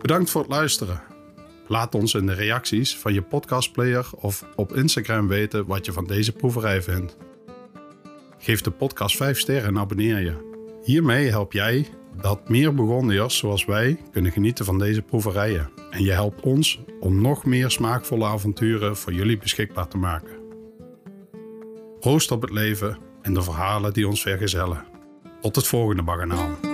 Bedankt 0.05 0.31
voor 0.31 0.41
het 0.41 0.51
luisteren. 0.51 1.03
Laat 1.67 1.95
ons 1.95 2.15
in 2.15 2.27
de 2.27 2.33
reacties 2.33 2.97
van 2.97 3.15
je 3.15 3.23
podcastplayer 3.23 4.07
of 4.17 4.45
op 4.57 4.73
Instagram 4.73 5.29
weten 5.29 5.67
wat 5.67 5.87
je 5.87 5.93
van 5.93 6.07
deze 6.07 6.33
proeverij 6.33 6.83
vindt. 6.83 7.17
Geef 8.39 8.61
de 8.61 8.71
podcast 8.71 9.17
5 9.17 9.39
sterren 9.39 9.69
en 9.69 9.79
abonneer 9.79 10.21
je. 10.21 10.35
Hiermee 10.83 11.29
help 11.29 11.53
jij 11.53 11.89
dat 12.21 12.49
meer 12.49 12.75
Burgondiërs 12.75 13.37
zoals 13.37 13.65
wij 13.65 14.01
kunnen 14.13 14.33
genieten 14.33 14.65
van 14.65 14.79
deze 14.79 15.03
proeverijen. 15.03 15.71
En 15.91 16.03
je 16.03 16.13
helpt 16.13 16.41
ons 16.41 16.81
om 17.01 17.21
nog 17.21 17.45
meer 17.45 17.71
smaakvolle 17.71 18.25
avonturen 18.25 18.97
voor 18.97 19.13
jullie 19.13 19.39
beschikbaar 19.39 19.89
te 19.89 19.97
maken. 19.97 20.37
Proost 22.01 22.31
op 22.31 22.43
het 22.43 22.51
leven 22.51 22.99
en 23.23 23.35
de 23.35 23.43
verhalen 23.43 23.93
die 23.93 24.09
ons 24.09 24.23
vergezellen. 24.23 24.85
Tot 25.41 25.57
het 25.57 25.67
volgende 25.67 26.03
baganaal. 26.03 26.74